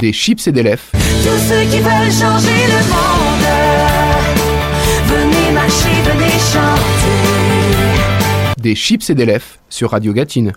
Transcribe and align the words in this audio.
Des 0.00 0.12
chips 0.12 0.46
et 0.46 0.52
des 0.52 0.62
lèvres. 0.62 0.82
Tous 0.92 0.98
ceux 1.48 1.64
qui 1.70 1.80
veulent 1.80 2.12
changer 2.12 2.66
le 2.68 2.80
monde, 2.88 3.46
venez 5.06 5.50
marcher, 5.52 5.88
venez 6.04 6.38
chanter. 6.38 7.42
Des 8.60 8.76
chips 8.76 9.10
et 9.10 9.14
des 9.14 9.26
lèvres 9.26 9.56
sur 9.68 9.90
Radio 9.90 10.12
Gatine. 10.12 10.52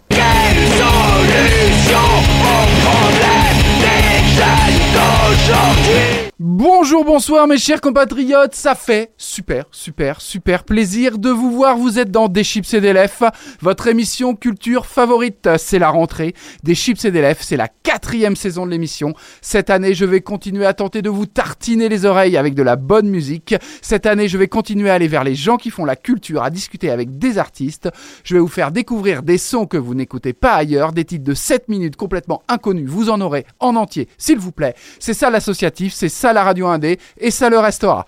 Bonjour, 6.44 7.06
bonsoir 7.06 7.46
mes 7.46 7.60
chers 7.60 7.82
compatriotes, 7.82 8.56
ça 8.56 8.74
fait 8.74 9.12
super, 9.16 9.66
super, 9.70 10.22
super 10.22 10.64
plaisir 10.64 11.20
de 11.20 11.30
vous 11.30 11.52
voir. 11.52 11.78
Vous 11.78 12.00
êtes 12.00 12.10
dans 12.10 12.30
Des 12.30 12.44
Chips 12.44 12.74
et 12.74 12.82
des 12.82 12.94
Lèvres, 12.94 13.30
votre 13.60 13.86
émission 13.86 14.34
culture 14.34 14.88
favorite. 14.88 15.48
C'est 15.60 15.78
la 15.78 15.92
rentrée. 15.92 16.34
Des 16.64 16.74
Chips 16.74 17.06
et 17.06 17.12
des 17.12 17.22
Lèvres, 17.22 17.44
c'est 17.44 17.58
la 17.58 17.68
quatrième 17.68 18.36
saison 18.36 18.66
de 18.66 18.72
l'émission. 18.72 19.14
Cette 19.42 19.70
année, 19.70 19.94
je 19.94 20.04
vais 20.04 20.22
continuer 20.22 20.66
à 20.66 20.74
tenter 20.74 21.04
de 21.04 21.12
vous 21.12 21.28
tartiner 21.28 21.90
les 21.90 22.06
oreilles 22.06 22.38
avec 22.38 22.56
de 22.56 22.64
la 22.64 22.76
bonne 22.76 23.08
musique. 23.08 23.54
Cette 23.84 24.08
année, 24.08 24.28
je 24.28 24.40
vais 24.40 24.48
continuer 24.48 24.90
à 24.90 24.96
aller 24.96 25.08
vers 25.08 25.24
les 25.24 25.36
gens 25.36 25.58
qui 25.58 25.70
font 25.70 25.86
la 25.86 25.96
culture, 25.96 26.42
à 26.42 26.50
discuter 26.50 26.90
avec 26.90 27.20
des 27.20 27.38
artistes. 27.38 27.88
Je 28.24 28.34
vais 28.34 28.40
vous 28.40 28.48
faire 28.48 28.72
découvrir 28.72 29.22
des 29.22 29.38
sons 29.38 29.68
que 29.68 29.78
vous 29.78 29.94
n'écoutez 29.94 30.34
pas 30.34 30.54
ailleurs, 30.54 30.92
des 30.92 31.06
titres 31.06 31.24
de 31.24 31.36
7 31.36 31.70
minutes 31.70 31.98
complètement 31.98 32.42
inconnus. 32.48 32.90
Vous 32.90 33.12
en 33.12 33.22
aurez 33.22 33.46
en 33.60 33.76
entier, 33.76 34.08
s'il 34.18 34.40
vous 34.40 34.52
plaît. 34.52 34.74
C'est 34.98 35.14
ça 35.14 35.30
l'associatif, 35.30 35.94
c'est 35.94 36.10
ça 36.10 36.31
la 36.34 36.44
radio 36.44 36.68
indé, 36.68 37.00
et 37.18 37.32
ça 37.32 37.50
le 37.50 37.60
restera. 37.60 38.06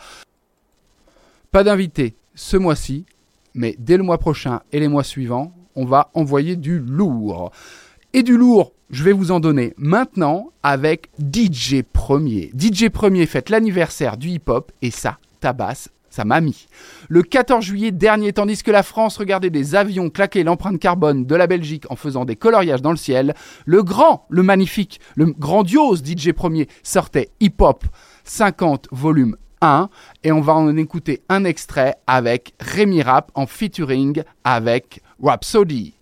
Pas 1.52 1.64
d'invité 1.64 2.16
ce 2.36 2.58
mois-ci, 2.58 3.06
mais 3.54 3.76
dès 3.78 3.98
le 3.98 4.04
mois 4.04 4.18
prochain 4.18 4.62
et 4.72 4.80
les 4.80 4.88
mois 4.88 5.04
suivants, 5.04 5.54
on 5.76 5.86
va 5.86 6.10
envoyer 6.14 6.56
du 6.56 6.80
lourd. 6.80 7.52
Et 8.14 8.24
du 8.24 8.38
lourd, 8.38 8.74
je 8.90 9.04
vais 9.04 9.12
vous 9.12 9.32
en 9.32 9.40
donner 9.40 9.74
maintenant 9.78 10.52
avec 10.62 11.10
DJ 11.20 11.82
Premier. 11.82 12.52
DJ 12.58 12.90
Premier 12.90 13.26
fête 13.26 13.50
l'anniversaire 13.50 14.18
du 14.18 14.30
hip-hop 14.30 14.72
et 14.82 14.92
ça 14.92 15.18
tabasse 15.40 15.90
sa 16.14 16.26
mamie. 16.26 16.68
Le 17.10 17.24
14 17.24 17.66
juillet 17.66 17.92
dernier, 17.92 18.34
tandis 18.34 18.62
que 18.62 18.70
la 18.70 18.84
France 18.84 19.18
regardait 19.18 19.50
des 19.50 19.74
avions 19.74 20.12
claquer 20.12 20.44
l'empreinte 20.44 20.80
carbone 20.80 21.26
de 21.26 21.36
la 21.36 21.48
Belgique 21.48 21.86
en 21.90 21.96
faisant 21.96 22.24
des 22.24 22.36
coloriages 22.36 22.84
dans 22.84 22.92
le 22.92 22.98
ciel, 22.98 23.34
le 23.66 23.82
grand, 23.82 24.28
le 24.30 24.44
magnifique, 24.44 25.00
le 25.16 25.26
grandiose 25.26 26.04
DJ 26.06 26.32
Premier 26.32 26.68
sortait 26.84 27.32
Hip 27.40 27.56
Hop 27.60 27.84
50 28.24 28.88
volume 28.92 29.36
1 29.62 29.90
et 30.24 30.32
on 30.32 30.42
va 30.42 30.54
en 30.54 30.76
écouter 30.76 31.22
un 31.30 31.46
extrait 31.46 31.96
avec 32.06 32.54
Rémi 32.60 33.02
Rap 33.02 33.32
en 33.36 33.48
featuring 33.48 34.24
avec 34.44 35.02
Rhapsody. 35.22 35.94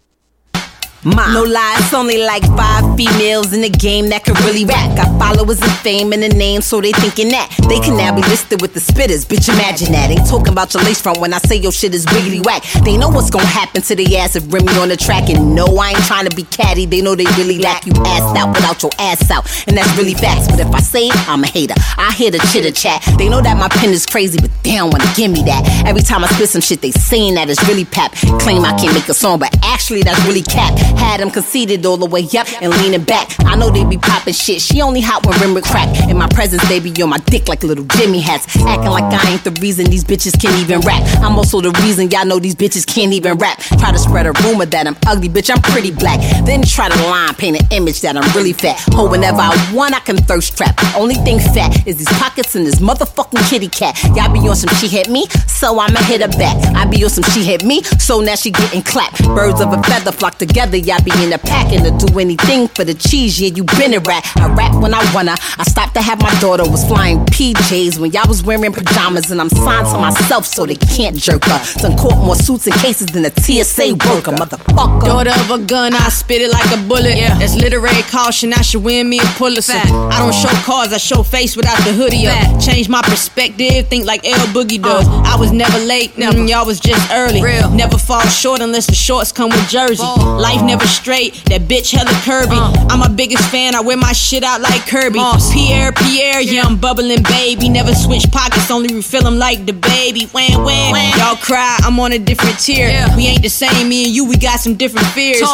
No 1.03 1.41
lie, 1.41 1.77
it's 1.79 1.95
only 1.95 2.19
like 2.19 2.43
five 2.55 2.95
females 2.95 3.53
in 3.53 3.61
the 3.61 3.69
game 3.69 4.09
that 4.09 4.23
can 4.23 4.35
really 4.45 4.65
rap. 4.65 4.95
Got 4.95 5.17
followers 5.17 5.59
and 5.59 5.71
fame 5.81 6.13
and 6.13 6.23
a 6.23 6.29
name, 6.29 6.61
so 6.61 6.79
they 6.79 6.91
thinking 6.91 7.29
that 7.29 7.49
they 7.67 7.79
can 7.79 7.97
now 7.97 8.13
be 8.15 8.21
listed 8.21 8.61
with 8.61 8.75
the 8.75 8.79
spitters. 8.79 9.25
Bitch, 9.25 9.49
imagine 9.49 9.93
that. 9.93 10.11
Ain't 10.11 10.29
talking 10.29 10.53
about 10.53 10.75
your 10.75 10.83
lace 10.83 11.01
front 11.01 11.17
when 11.17 11.33
I 11.33 11.39
say 11.39 11.55
your 11.55 11.71
shit 11.71 11.95
is 11.95 12.05
wiggly 12.13 12.39
whack. 12.41 12.61
They 12.85 12.97
know 12.97 13.09
what's 13.09 13.31
gonna 13.31 13.47
happen 13.47 13.81
to 13.81 13.95
the 13.95 14.15
ass 14.15 14.35
if 14.35 14.53
Remy 14.53 14.77
on 14.77 14.89
the 14.89 14.97
track. 14.97 15.27
And 15.31 15.55
no, 15.55 15.65
I 15.77 15.89
ain't 15.89 16.05
trying 16.05 16.29
to 16.29 16.35
be 16.35 16.43
catty. 16.43 16.85
They 16.85 17.01
know 17.01 17.15
they 17.15 17.25
really 17.33 17.57
lack 17.57 17.87
you 17.87 17.93
ass 18.05 18.37
out 18.37 18.53
without 18.53 18.83
your 18.83 18.91
ass 18.99 19.31
out. 19.31 19.49
And 19.67 19.75
that's 19.75 19.89
really 19.97 20.13
facts. 20.13 20.49
But 20.49 20.59
if 20.59 20.67
I 20.67 20.81
say 20.81 21.07
it, 21.07 21.17
I'm 21.27 21.43
a 21.43 21.47
hater. 21.47 21.73
I 21.97 22.11
hear 22.13 22.29
the 22.29 22.45
chitter 22.53 22.69
chat. 22.69 23.01
They 23.17 23.27
know 23.27 23.41
that 23.41 23.57
my 23.57 23.69
pen 23.69 23.89
is 23.89 24.05
crazy, 24.05 24.37
but 24.39 24.51
they 24.61 24.75
don't 24.75 24.91
wanna 24.91 25.11
give 25.15 25.31
me 25.31 25.41
that. 25.49 25.65
Every 25.87 26.03
time 26.03 26.23
I 26.23 26.27
spit 26.27 26.49
some 26.49 26.61
shit, 26.61 26.81
they 26.81 26.91
saying 26.91 27.33
that 27.35 27.49
it's 27.49 27.67
really 27.67 27.85
pap. 27.85 28.13
Claim 28.39 28.63
I 28.63 28.77
can't 28.77 28.93
make 28.93 29.09
a 29.09 29.15
song, 29.15 29.39
but 29.39 29.49
actually 29.63 30.03
that's 30.03 30.23
really 30.25 30.43
cap. 30.43 30.77
Had 31.01 31.19
them 31.19 31.31
conceited 31.31 31.85
all 31.85 31.97
the 31.97 32.05
way 32.05 32.23
up 32.37 32.47
and 32.61 32.71
leaning 32.71 33.03
back. 33.03 33.27
I 33.45 33.55
know 33.55 33.69
they 33.69 33.83
be 33.83 33.97
popping 33.97 34.33
shit. 34.33 34.61
She 34.61 34.81
only 34.81 35.01
hot 35.01 35.25
when 35.25 35.39
rim 35.41 35.61
crack. 35.63 35.89
In 36.09 36.17
my 36.17 36.27
presence, 36.27 36.61
they 36.69 36.79
be 36.79 36.91
on 37.01 37.09
my 37.09 37.17
dick 37.17 37.47
like 37.47 37.63
little 37.63 37.83
Jimmy 37.97 38.21
hats. 38.21 38.45
Acting 38.61 38.91
like 38.91 39.11
I 39.11 39.31
ain't 39.31 39.43
the 39.43 39.51
reason 39.61 39.85
these 39.87 40.03
bitches 40.03 40.39
can't 40.41 40.57
even 40.59 40.79
rap. 40.81 41.01
I'm 41.21 41.37
also 41.37 41.59
the 41.59 41.71
reason 41.83 42.09
y'all 42.11 42.25
know 42.25 42.39
these 42.39 42.55
bitches 42.55 42.85
can't 42.85 43.11
even 43.13 43.37
rap. 43.37 43.59
Try 43.59 43.91
to 43.91 43.99
spread 43.99 44.25
a 44.25 44.31
rumor 44.43 44.65
that 44.65 44.87
I'm 44.87 44.95
ugly, 45.07 45.27
bitch, 45.27 45.49
I'm 45.49 45.61
pretty 45.61 45.91
black. 45.91 46.19
Then 46.45 46.61
try 46.63 46.87
to 46.87 46.95
line 47.09 47.33
paint 47.35 47.59
an 47.61 47.67
image 47.71 48.01
that 48.01 48.15
I'm 48.15 48.29
really 48.35 48.53
fat. 48.53 48.79
Ho, 48.93 49.09
whenever 49.09 49.41
I 49.41 49.73
want, 49.73 49.95
I 49.95 49.99
can 49.99 50.17
thirst 50.17 50.55
trap. 50.55 50.75
Only 50.95 51.15
thing 51.15 51.39
fat 51.39 51.87
is 51.87 51.97
these 51.97 52.13
pockets 52.19 52.55
and 52.55 52.65
this 52.65 52.79
motherfucking 52.79 53.49
kitty 53.49 53.67
cat. 53.67 54.01
Y'all 54.15 54.31
be 54.31 54.39
on 54.47 54.55
some 54.55 54.73
she 54.75 54.87
hit 54.87 55.09
me, 55.09 55.25
so 55.47 55.79
I'ma 55.79 55.99
hit 56.03 56.21
her 56.21 56.37
back. 56.37 56.55
I 56.75 56.85
be 56.85 57.03
on 57.03 57.09
some 57.09 57.23
she 57.31 57.43
hit 57.43 57.63
me, 57.63 57.83
so 57.83 58.21
now 58.21 58.35
she 58.35 58.51
getting 58.51 58.81
clapped. 58.81 59.23
Birds 59.25 59.61
of 59.61 59.73
a 59.73 59.81
feather 59.83 60.11
flock 60.11 60.37
together, 60.37 60.77
y'all 60.91 61.03
be 61.03 61.23
in 61.23 61.29
the 61.29 61.39
pack 61.39 61.71
and 61.71 61.85
to 61.85 62.05
do 62.05 62.19
anything 62.19 62.67
for 62.67 62.83
the 62.83 62.93
cheese. 62.93 63.39
Yeah, 63.39 63.47
you 63.55 63.63
been 63.63 63.93
a 63.93 63.99
rat. 64.01 64.29
I 64.35 64.47
rap 64.53 64.75
when 64.81 64.93
I 64.93 65.01
wanna. 65.13 65.35
I 65.57 65.63
stopped 65.63 65.93
to 65.93 66.01
have 66.01 66.21
my 66.21 66.33
daughter 66.41 66.69
was 66.69 66.83
flying 66.85 67.19
PJs 67.27 67.97
when 67.97 68.11
y'all 68.11 68.27
was 68.27 68.43
wearing 68.43 68.73
pajamas, 68.73 69.31
and 69.31 69.39
I'm 69.39 69.49
signed 69.49 69.87
to 69.87 69.97
myself 69.97 70.45
so 70.45 70.65
they 70.65 70.75
can't 70.75 71.15
jerk 71.15 71.45
her. 71.45 71.59
Done 71.79 71.95
caught 71.97 72.17
more 72.17 72.35
suits 72.35 72.67
and 72.67 72.75
cases 72.75 73.07
than 73.07 73.23
a 73.23 73.31
TSA 73.31 73.95
worker, 74.05 74.31
motherfucker. 74.31 75.05
Daughter 75.05 75.31
of 75.31 75.51
a 75.51 75.59
gun, 75.63 75.93
I 75.93 76.09
spit 76.09 76.41
it 76.41 76.51
like 76.51 76.69
a 76.77 76.81
bullet. 76.87 77.15
Yeah. 77.15 77.39
That's 77.39 77.55
literary 77.55 78.03
caution. 78.03 78.51
I 78.51 78.61
should 78.61 78.83
win 78.83 79.07
me 79.07 79.19
a 79.19 79.29
Pulitzer. 79.39 79.73
I 79.77 80.19
don't 80.19 80.35
show 80.35 80.53
cars, 80.67 80.91
I 80.91 80.97
show 80.97 81.23
face 81.23 81.55
without 81.55 81.77
the 81.85 81.93
hoodie 81.93 82.27
up. 82.27 82.59
Change 82.61 82.89
my 82.89 83.01
perspective, 83.01 83.87
think 83.87 84.05
like 84.05 84.27
L 84.27 84.45
Boogie 84.47 84.81
does. 84.81 85.07
I 85.07 85.37
was 85.39 85.53
never 85.53 85.77
late, 85.79 86.17
never. 86.17 86.37
Mm, 86.37 86.49
y'all 86.49 86.65
was 86.65 86.81
just 86.81 87.09
early. 87.13 87.41
Real. 87.41 87.71
Never 87.71 87.97
fall 87.97 88.27
short 88.27 88.59
unless 88.59 88.87
the 88.87 88.95
shorts 88.95 89.31
come 89.31 89.51
with 89.51 89.69
jersey. 89.69 90.03
Life 90.03 90.61
never 90.63 90.80
straight, 90.87 91.33
that 91.45 91.61
bitch 91.61 91.91
hella 91.91 92.11
curvy. 92.25 92.57
I'm 92.89 92.99
my 92.99 93.07
biggest 93.07 93.49
fan, 93.49 93.75
I 93.75 93.81
wear 93.81 93.97
my 93.97 94.13
shit 94.13 94.43
out 94.43 94.61
like 94.61 94.85
Kirby. 94.87 95.19
Pierre, 95.51 95.91
Pierre, 95.91 96.41
yeah, 96.41 96.63
I'm 96.63 96.77
bubbling 96.77 97.23
baby. 97.23 97.69
Never 97.69 97.93
switch 97.93 98.29
pockets, 98.31 98.69
only 98.69 98.93
refill 98.93 99.23
them 99.23 99.37
like 99.37 99.65
the 99.65 99.73
baby. 99.73 100.25
Wham, 100.33 100.63
wham. 100.63 100.93
Y'all 101.17 101.35
cry, 101.35 101.77
I'm 101.81 101.99
on 101.99 102.11
a 102.11 102.19
different 102.19 102.59
tier. 102.59 102.87
We 103.15 103.27
ain't 103.27 103.41
the 103.41 103.49
same, 103.49 103.89
me 103.89 104.05
and 104.05 104.13
you, 104.13 104.25
we 104.25 104.37
got 104.37 104.59
some 104.59 104.75
different 104.75 105.07
fears. 105.07 105.49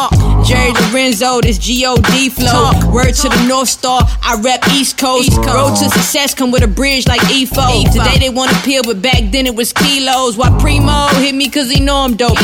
Jerry 0.46 0.72
Lorenzo, 0.72 1.40
this 1.40 1.58
G-O-D 1.58 2.30
flow. 2.30 2.72
Word 2.92 3.12
to 3.14 3.28
the 3.28 3.46
North 3.48 3.68
Star, 3.68 4.02
I 4.22 4.40
rep 4.42 4.66
East 4.68 4.98
Coast. 4.98 5.36
Road 5.38 5.76
to 5.76 5.88
success 5.90 6.34
come 6.34 6.50
with 6.50 6.62
a 6.62 6.68
bridge 6.68 7.06
like 7.08 7.20
EFO. 7.22 7.84
Today 7.92 8.18
they 8.18 8.30
wanna 8.30 8.58
peel, 8.64 8.82
but 8.82 9.00
back 9.02 9.22
then 9.30 9.46
it 9.46 9.54
was 9.54 9.72
kilos. 9.72 10.36
Why 10.36 10.50
Primo 10.60 11.08
hit 11.20 11.34
me 11.34 11.48
cause 11.48 11.70
he 11.70 11.80
know 11.80 11.96
I'm 11.96 12.16
dope. 12.16 12.38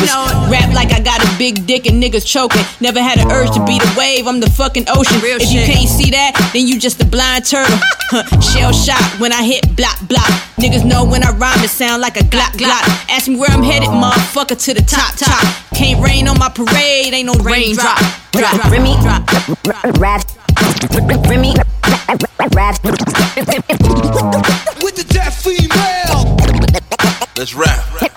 Rap 0.50 0.72
like 0.74 0.92
I 0.92 1.00
got 1.00 1.22
a 1.22 1.38
big 1.38 1.66
dick 1.66 1.86
and 1.86 2.02
niggas 2.02 2.26
choking. 2.26 2.64
Never 2.80 3.00
had 3.00 3.18
an 3.18 3.30
urge 3.30 3.50
to 3.54 3.64
be 3.64 3.78
the 3.78 3.94
wave, 3.96 4.26
I'm 4.26 4.40
the 4.40 4.50
fucking 4.50 4.86
ocean. 4.88 5.20
Real 5.20 5.38
if 5.40 5.52
you 5.52 5.60
can't 5.62 5.88
see 5.88 6.10
that, 6.10 6.34
then 6.52 6.66
you 6.66 6.78
just 6.78 7.00
a 7.00 7.06
blind 7.06 7.44
turtle. 7.44 7.78
Shell 8.42 8.72
shot 8.72 9.02
when 9.20 9.32
I 9.32 9.44
hit 9.44 9.76
block 9.76 9.98
block. 10.08 10.28
Niggas 10.58 10.84
know 10.84 11.04
when 11.04 11.22
I 11.22 11.30
rhyme 11.30 11.62
it 11.62 11.70
sound 11.70 12.02
like 12.02 12.16
a 12.16 12.24
glock 12.24 12.52
glock. 12.58 12.82
Ask 13.08 13.28
me 13.28 13.36
where 13.36 13.50
I'm 13.50 13.62
headed, 13.62 13.88
motherfucker, 13.88 14.58
to 14.64 14.74
the 14.74 14.82
top 14.82 15.14
top. 15.16 15.42
Can't 15.74 16.02
rain 16.04 16.26
on 16.28 16.38
my 16.38 16.48
parade, 16.48 17.14
ain't 17.14 17.26
no 17.26 17.34
raindrop. 17.34 17.98
Drop, 18.32 18.70
Remy, 18.70 18.96
drop, 19.02 19.28
rap, 19.98 20.24
Remy, 21.28 21.54
rap. 22.54 22.82
with 24.82 24.96
the 24.96 25.04
deaf 25.08 25.42
female. 25.42 26.36
Let's 27.36 27.54
rap. 27.54 28.13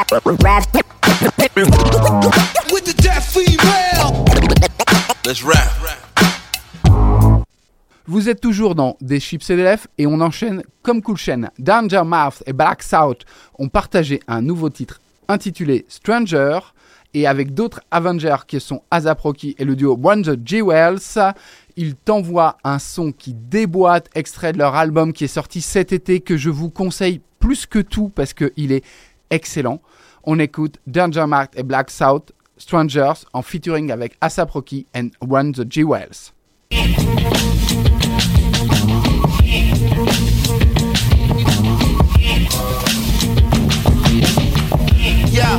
With 0.00 0.38
the 2.84 2.94
deaf 3.02 3.22
female. 3.28 4.24
Let's 5.26 5.42
rap. 5.44 5.68
Vous 8.06 8.30
êtes 8.30 8.40
toujours 8.40 8.74
dans 8.74 8.96
Des 9.02 9.20
Chips 9.20 9.50
et 9.50 9.56
des 9.56 9.62
Lèvres 9.62 9.86
et 9.98 10.06
on 10.06 10.22
enchaîne 10.22 10.62
comme 10.82 11.02
cool 11.02 11.18
chaîne. 11.18 11.50
Danger 11.58 12.02
Mouth 12.04 12.42
et 12.46 12.54
Black 12.54 12.82
South 12.82 13.26
ont 13.58 13.68
partagé 13.68 14.20
un 14.26 14.40
nouveau 14.40 14.70
titre 14.70 15.02
intitulé 15.28 15.84
Stranger 15.88 16.60
et 17.12 17.26
avec 17.26 17.52
d'autres 17.52 17.82
Avengers 17.90 18.44
qui 18.48 18.58
sont 18.58 18.82
Azap 18.90 19.20
Rocky 19.20 19.54
et 19.58 19.66
le 19.66 19.76
duo 19.76 20.00
One 20.02 20.22
the 20.22 20.40
Jewels, 20.42 21.34
ils 21.76 21.94
t'envoient 21.94 22.56
un 22.64 22.78
son 22.78 23.12
qui 23.12 23.34
déboîte, 23.34 24.08
extrait 24.14 24.52
de 24.52 24.58
leur 24.58 24.76
album 24.76 25.12
qui 25.12 25.24
est 25.24 25.28
sorti 25.28 25.60
cet 25.60 25.92
été 25.92 26.20
que 26.20 26.38
je 26.38 26.48
vous 26.48 26.70
conseille 26.70 27.20
plus 27.38 27.66
que 27.66 27.80
tout 27.80 28.10
parce 28.14 28.34
qu'il 28.34 28.72
est 28.72 28.84
excellent. 29.30 29.80
On 30.24 30.38
écoute 30.38 30.76
Danger 30.86 31.26
Mouth 31.26 31.50
et 31.56 31.62
Black 31.62 31.90
South 31.90 32.32
Strangers 32.56 33.24
en 33.32 33.42
featuring 33.42 33.90
avec 33.90 34.16
Asap 34.20 34.50
Rocky 34.50 34.86
and 34.94 35.10
One 35.26 35.52
the 35.52 35.64
Jewels. 35.70 36.32
Yeah, 45.32 45.56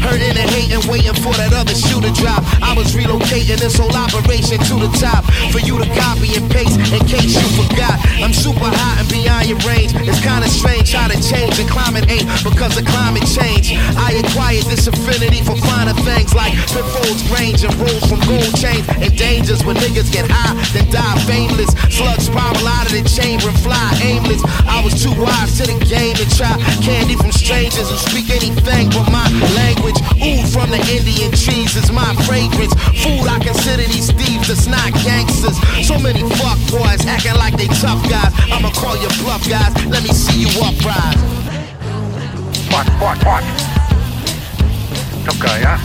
hurting 0.00 0.36
and 0.36 0.50
hating, 0.50 0.82
waiting 0.90 1.14
for 1.20 1.32
that 1.36 1.52
other 1.52 1.74
shoe 1.74 2.00
to 2.00 2.12
drop. 2.16 2.42
I 2.64 2.74
was 2.74 2.96
relocating 2.96 3.60
this 3.60 3.76
whole 3.76 3.92
operation 3.92 4.58
to 4.70 4.74
the 4.80 4.90
top 4.98 5.24
for 5.52 5.60
you 5.60 5.76
to 5.78 5.88
copy 5.94 6.34
and 6.36 6.48
paste 6.50 6.80
in 6.92 7.02
case 7.06 7.36
you 7.36 7.48
forgot. 7.56 8.00
I'm 8.20 8.32
super 8.32 8.68
hot 8.68 9.00
and 9.00 9.08
beyond 9.08 9.46
your 9.46 9.60
range. 9.68 9.92
It's 9.94 10.20
kinda 10.20 10.48
strange 10.48 10.92
how 10.92 11.08
to 11.08 11.18
change. 11.20 11.56
The 11.56 11.66
climate 11.68 12.08
ain't 12.10 12.26
because 12.42 12.76
of 12.76 12.84
climate 12.84 13.26
change. 13.28 13.76
I 13.96 14.16
acquired 14.22 14.66
this 14.72 14.86
affinity 14.86 15.42
for 15.44 15.56
finer 15.68 15.94
things 16.06 16.34
like 16.34 16.54
pitfalls, 16.72 17.22
range, 17.30 17.64
and 17.64 17.74
rolls 17.76 18.04
from 18.08 18.20
gold 18.24 18.52
chains. 18.56 18.86
And 19.00 19.12
dangers 19.16 19.64
when 19.64 19.76
niggas 19.76 20.10
get 20.12 20.30
high, 20.30 20.54
then 20.72 20.88
die 20.90 21.18
fameless. 21.26 21.70
Slugs 21.90 22.26
spiral 22.26 22.66
out 22.66 22.86
of 22.86 22.92
the 22.92 23.04
chamber 23.04 23.48
and 23.48 23.58
fly 23.60 23.88
aimless. 24.02 24.42
I 24.66 24.82
was 24.84 24.94
too 25.02 25.12
wise 25.20 25.58
to 25.58 25.66
the 25.66 25.76
game 25.84 26.14
to 26.16 26.26
try 26.36 26.54
candy 26.82 27.16
from 27.16 27.32
strangers 27.32 27.90
who 27.90 27.96
speak 27.96 28.30
anything 28.30 28.88
but 28.90 29.10
my 29.10 29.26
language. 29.56 29.89
Ooh, 30.20 30.42
from 30.52 30.70
the 30.70 30.80
Indian 30.90 31.32
cheese 31.32 31.74
is 31.76 31.90
my 31.90 32.14
fragrance. 32.26 32.74
Food, 33.02 33.26
I 33.26 33.38
consider 33.42 33.82
these 33.88 34.10
thieves 34.12 34.48
that's 34.48 34.66
not 34.66 34.92
gangsters. 35.02 35.58
So 35.86 35.98
many 35.98 36.22
fuck 36.38 36.58
boys 36.70 37.02
acting 37.06 37.34
like 37.34 37.56
they 37.56 37.66
tough 37.80 38.02
guys. 38.08 38.32
I'ma 38.52 38.70
call 38.70 38.96
you 38.96 39.08
bluff 39.22 39.42
guys. 39.48 39.72
Let 39.86 40.02
me 40.02 40.12
see 40.12 40.46
you 40.46 40.52
uprise. 40.62 41.18
What, 42.70 42.86
what, 43.02 43.18
what? 43.26 43.44
Tough 45.24 45.40
guy, 45.40 45.60
huh? 45.64 45.78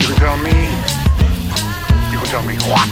You 0.00 0.06
can 0.06 0.16
tell 0.16 0.38
me. 0.38 0.56
You 2.12 2.18
can 2.18 2.28
tell 2.28 2.42
me 2.42 2.56
what? 2.70 2.88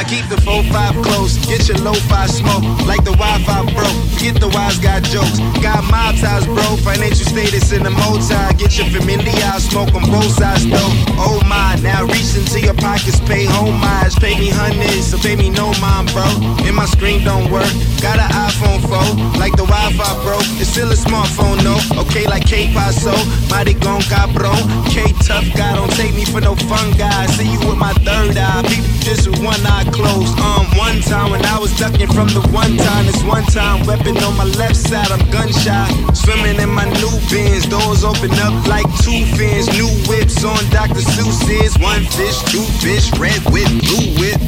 I 0.00 0.04
keep 0.04 0.24
the 0.32 0.36
4-5 0.36 1.04
close, 1.04 1.36
get 1.44 1.59
low-fi 1.80 2.26
smoke 2.26 2.62
Like 2.86 3.04
the 3.04 3.16
Wi-Fi 3.16 3.72
broke, 3.72 3.98
Get 4.20 4.38
the 4.40 4.48
wise 4.48 4.78
guy 4.78 5.00
jokes. 5.00 5.40
Got 5.64 5.84
mob 5.90 6.16
ties 6.16 6.44
bro, 6.44 6.76
financial 6.84 7.24
status 7.24 7.72
in 7.72 7.82
the 7.82 7.90
multi 7.90 8.36
Get 8.60 8.76
your 8.76 8.88
familiar, 8.92 9.52
smoke 9.58 9.94
on 9.94 10.04
both 10.12 10.28
sides 10.36 10.68
though. 10.68 10.92
Oh 11.16 11.40
my, 11.48 11.76
now 11.80 12.04
reach 12.04 12.36
into 12.36 12.60
your 12.60 12.74
pockets, 12.74 13.20
pay 13.20 13.46
homage. 13.46 14.16
Pay 14.20 14.38
me 14.38 14.48
hundreds, 14.52 15.08
so 15.08 15.18
pay 15.18 15.36
me 15.36 15.48
no 15.48 15.72
mind 15.80 16.12
bro. 16.12 16.28
And 16.68 16.76
my 16.76 16.84
screen 16.84 17.24
don't 17.24 17.50
work, 17.50 17.72
got 18.04 18.20
an 18.20 18.28
iPhone 18.28 18.80
4 18.84 19.40
Like 19.40 19.56
the 19.56 19.64
Wi-Fi 19.64 20.12
broke, 20.22 20.44
it's 20.60 20.68
still 20.68 20.92
a 20.92 20.98
smartphone 20.98 21.64
no 21.64 21.76
Okay 22.04 22.26
like 22.26 22.44
K-Paso, 22.44 23.16
mighty 23.48 23.74
gon' 23.74 24.02
cabrón 24.12 24.60
K-Tough 24.92 25.48
guy, 25.56 25.74
don't 25.74 25.90
take 25.96 26.14
me 26.14 26.24
for 26.24 26.40
no 26.40 26.54
fun 26.68 26.92
guy. 26.98 27.26
See 27.26 27.52
you 27.52 27.60
with 27.60 27.78
my 27.78 27.92
third 28.04 28.36
eye, 28.36 28.62
people 28.68 28.90
just 29.00 29.28
with 29.28 29.40
one 29.42 29.64
eye 29.64 29.88
closed. 29.92 30.36
Um, 30.38 30.66
one 30.76 31.00
time 31.00 31.30
when 31.30 31.44
I 31.46 31.58
was 31.58 31.69
ducking 31.78 32.08
from 32.08 32.28
the 32.28 32.40
one 32.52 32.76
time, 32.76 33.06
It's 33.06 33.22
one 33.22 33.44
time 33.44 33.84
weapon 33.86 34.16
on 34.24 34.36
my 34.36 34.44
left 34.58 34.76
side, 34.76 35.10
I'm 35.10 35.22
gunshot. 35.30 36.16
Swimming 36.16 36.58
in 36.60 36.70
my 36.70 36.84
new 36.98 37.12
bins, 37.30 37.66
doors 37.66 38.04
open 38.04 38.32
up 38.40 38.54
like 38.66 38.86
two 39.04 39.24
fins. 39.36 39.68
New 39.76 39.88
whips 40.08 40.44
on 40.44 40.58
Dr. 40.70 41.02
Seuss's. 41.02 41.78
One 41.78 42.04
fish, 42.16 42.38
two 42.52 42.64
fish, 42.80 43.10
red 43.18 43.40
whip, 43.52 43.68
blue 43.84 44.06
whip. 44.20 44.40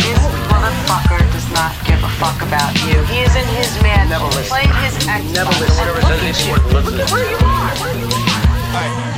This 0.00 0.22
motherfucker 0.50 1.20
does 1.32 1.48
not 1.52 1.72
give 1.86 2.02
a 2.02 2.12
fuck 2.20 2.40
about 2.42 2.74
you. 2.86 3.02
He 3.10 3.20
is 3.22 3.34
in 3.36 3.46
his 3.56 3.70
man. 3.82 4.08
Never 4.08 4.26
listen. 4.26 4.48
Played 4.48 4.74
his 4.82 4.94
Xbox. 5.04 5.34
Never 5.34 5.54
listen. 5.60 5.84
Never 5.86 6.00
says 6.00 6.22
anything 6.22 6.52
worth 6.52 6.72
listening. 6.72 7.06
Where 7.12 7.30
you 7.30 7.36
are? 7.36 7.74
Where 7.80 7.98
you 7.98 8.06
are? 8.06 9.11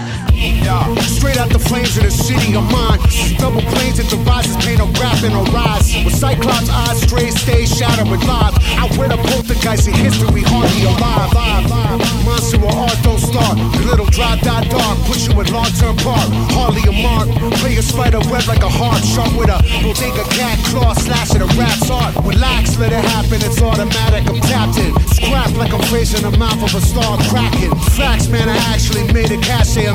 Straight 1.09 1.39
out 1.41 1.49
the 1.49 1.59
flames 1.59 1.97
of 1.97 2.05
the 2.05 2.11
city 2.11 2.53
of 2.53 2.65
mine. 2.69 3.01
Double 3.41 3.65
planes 3.73 3.99
and 3.99 4.09
devices 4.13 4.57
paint 4.61 4.81
a 4.81 4.89
rap 5.01 5.17
and 5.25 5.33
a 5.33 5.43
rise. 5.57 5.89
With 6.05 6.13
Cyclops 6.13 6.69
eyes, 6.69 7.01
straight 7.01 7.33
stay 7.33 7.65
shadow 7.65 8.05
with 8.05 8.21
live. 8.29 8.53
I 8.77 8.85
wear 8.99 9.09
the 9.09 9.17
poltergeist 9.17 9.89
in 9.89 9.95
history, 9.95 10.45
hardly 10.45 10.85
alive. 10.85 11.33
Live, 11.33 11.71
live. 11.73 12.01
Monster 12.29 12.61
or 12.61 12.77
art 12.77 12.99
don't 13.01 13.21
start. 13.21 13.57
Little 13.89 14.05
dry 14.13 14.37
dot 14.45 14.69
dark, 14.69 14.99
put 15.09 15.17
you 15.25 15.33
in 15.41 15.49
long 15.49 15.73
term 15.81 15.97
park. 16.05 16.29
Hardly 16.53 16.85
a 16.89 16.95
mark. 17.01 17.29
Play 17.65 17.81
a 17.81 17.83
spider 17.83 18.21
web 18.29 18.45
like 18.45 18.61
a 18.61 18.69
heart, 18.69 19.01
sharp 19.01 19.33
with 19.41 19.49
a 19.49 19.65
bodega 19.81 20.29
cat 20.37 20.61
claw, 20.69 20.93
slash 20.93 21.33
at 21.33 21.41
a 21.41 21.49
rap's 21.57 21.89
art. 21.89 22.13
Relax, 22.21 22.77
let 22.77 22.93
it 22.93 23.01
happen, 23.01 23.41
it's 23.41 23.63
automatic. 23.65 24.29
I'm 24.29 24.41
tapped 24.45 24.77
in. 24.77 24.93
Scrap 25.09 25.57
like 25.57 25.73
I'm 25.73 25.81
facing 25.89 26.29
the 26.29 26.37
mouth 26.37 26.61
of 26.61 26.75
a 26.77 26.83
star 26.85 27.17
cracking. 27.33 27.73
Facts, 27.97 28.29
man, 28.29 28.49
I 28.49 28.57
actually 28.69 29.09
made 29.13 29.33
a 29.33 29.41
cash, 29.41 29.73
they 29.73 29.89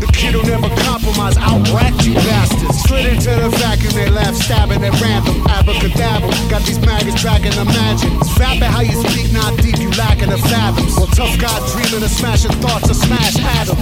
The 0.00 0.08
kid 0.12 0.34
who 0.34 0.42
never 0.44 0.68
compromise, 0.84 1.36
outracked 1.36 2.04
you 2.06 2.14
bastards. 2.14 2.82
Slid 2.84 3.06
into 3.06 3.30
the 3.30 3.48
vacuum, 3.60 3.92
they 3.94 4.08
laugh, 4.10 4.34
stabbing 4.34 4.82
at 4.84 4.94
random. 5.00 5.40
Abracadabra, 5.48 6.28
got 6.50 6.62
these 6.62 6.80
maggots 6.80 7.20
tracking 7.20 7.52
imagine. 7.54 8.12
It's 8.20 8.32
vapid 8.36 8.68
how 8.68 8.80
you 8.80 8.96
speak, 9.08 9.32
not 9.32 9.56
deep, 9.58 9.78
you 9.78 9.90
lacking 9.96 10.30
the 10.30 10.38
fathoms. 10.38 10.96
Well, 10.96 11.08
tough 11.12 11.38
guy 11.40 11.56
dreaming 11.72 12.02
of 12.04 12.10
smashing 12.10 12.52
thoughts 12.60 12.88
to 12.88 12.94
smash 12.94 13.36
atoms. 13.38 13.80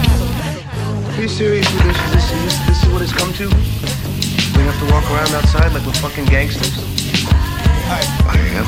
Are 1.17 1.23
you 1.23 1.29
serious 1.29 1.67
with 1.73 1.83
this? 1.83 1.97
Is 1.99 2.13
this, 2.13 2.27
is 2.31 2.43
this, 2.45 2.59
this 2.67 2.79
is 2.85 2.89
what 2.93 3.03
it's 3.03 3.13
come 3.13 3.33
to? 3.35 3.49
We 4.59 4.65
have 4.65 4.79
to 4.79 4.87
walk 4.93 5.05
around 5.11 5.35
outside 5.35 5.73
like 5.73 5.85
we're 5.87 5.93
fucking 5.99 6.27
gangsters? 6.27 6.79
I 7.91 8.37
am. 8.55 8.67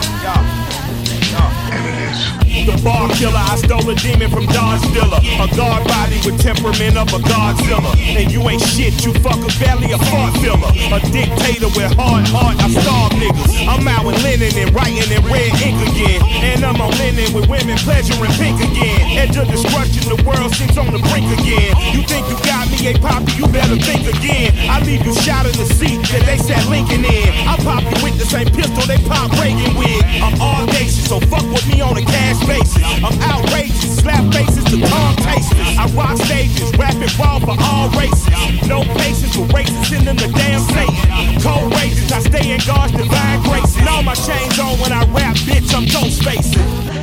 It 0.91 1.13
is. 1.13 1.20
The 1.31 2.75
bar 2.83 3.07
killer, 3.15 3.39
I 3.39 3.55
stole 3.63 3.87
a 3.87 3.95
demon 3.95 4.31
from 4.31 4.47
Dodge 4.51 4.83
Dilla. 4.91 5.23
A 5.39 5.47
guard 5.55 5.87
body 5.87 6.19
with 6.27 6.43
temperament 6.43 6.99
of 6.99 7.07
a 7.15 7.23
Godzilla. 7.23 7.95
And 8.19 8.27
you 8.31 8.43
ain't 8.51 8.61
shit, 8.61 8.99
you 9.07 9.15
fuck 9.23 9.39
a 9.39 9.51
belly, 9.63 9.95
a 9.95 9.99
fart 10.11 10.35
filler. 10.43 10.71
A 10.91 10.99
dictator 11.15 11.71
with 11.79 11.95
hard 11.95 12.27
heart, 12.35 12.59
I 12.59 12.67
starve 12.75 13.15
niggas. 13.15 13.63
I'm 13.71 13.87
out 13.87 14.05
with 14.05 14.19
linen 14.27 14.51
and 14.59 14.75
writing 14.75 15.07
in 15.07 15.23
red 15.31 15.55
ink 15.63 15.79
again. 15.95 16.19
And 16.43 16.67
I'm 16.67 16.83
on 16.83 16.91
linen 16.99 17.31
with 17.31 17.47
women 17.47 17.79
pleasuring 17.87 18.35
pink 18.35 18.59
again. 18.59 19.15
Edge 19.15 19.39
of 19.39 19.47
destruction, 19.47 20.11
the 20.11 20.19
world 20.27 20.51
seems 20.59 20.75
on 20.75 20.91
the 20.91 20.99
brink 21.15 21.31
again. 21.39 21.71
You 21.95 22.03
think 22.03 22.27
you 22.27 22.37
got 22.43 22.67
me, 22.75 22.91
a 22.91 22.99
poppy, 22.99 23.39
you 23.39 23.47
better 23.47 23.79
think 23.79 24.11
again. 24.11 24.51
I 24.67 24.83
leave 24.83 25.07
you 25.07 25.15
shot 25.23 25.47
in 25.47 25.55
the 25.55 25.69
seat 25.79 26.03
that 26.11 26.27
they 26.27 26.43
sat 26.43 26.67
Lincoln 26.67 27.07
in. 27.07 27.31
I 27.47 27.55
pop 27.63 27.87
you 27.87 27.95
with 28.03 28.19
the 28.19 28.27
same 28.27 28.51
pistol 28.51 28.83
they 28.91 28.99
pop 29.07 29.31
Reagan 29.39 29.79
with. 29.79 30.03
I'm 30.19 30.35
audacious, 30.43 31.07
so 31.07 31.20
fuck 31.27 31.45
with 31.53 31.67
me 31.69 31.81
on 31.81 31.97
a 31.97 32.03
cash 32.03 32.39
basis. 32.47 32.83
I'm 33.03 33.17
outrageous, 33.21 33.99
slap 33.99 34.33
faces 34.33 34.65
to 34.65 34.81
tongue 34.81 35.17
tasters. 35.17 35.79
I 35.79 35.87
rock 35.95 36.17
stages, 36.17 36.71
rapping 36.77 37.11
raw 37.19 37.39
for 37.39 37.57
all 37.59 37.89
races. 37.91 38.29
No 38.69 38.83
patience 39.01 39.35
for 39.35 39.47
racists 39.53 39.93
in 39.97 40.05
the 40.05 40.29
damn 40.37 40.61
Satan. 40.73 41.41
Cold 41.43 41.75
rages, 41.75 42.13
I 42.13 42.21
stay 42.21 42.53
in 42.53 42.61
God's 42.67 42.93
divine 42.93 43.43
grace. 43.43 43.77
And 43.77 43.89
all 43.89 44.03
my 44.03 44.15
chains 44.15 44.59
on 44.59 44.79
when 44.79 44.93
I 44.93 45.05
rap, 45.13 45.37
bitch, 45.49 45.75
I'm 45.75 45.87
ghost 45.87 46.23
facing. 46.23 47.01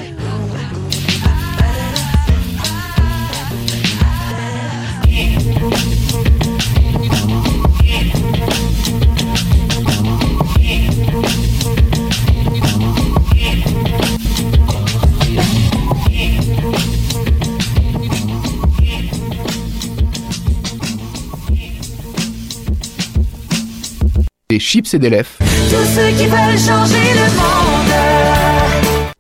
Des 24.58 24.62
chips 24.62 24.92
et 24.96 24.98
des 24.98 25.12
lèvres. 25.12 25.30
Tous 25.38 25.86
ceux 25.96 26.10
qui 26.18 26.26
veulent 26.26 26.58
changer 26.58 27.14
le 27.14 27.30
monde. 27.38 29.14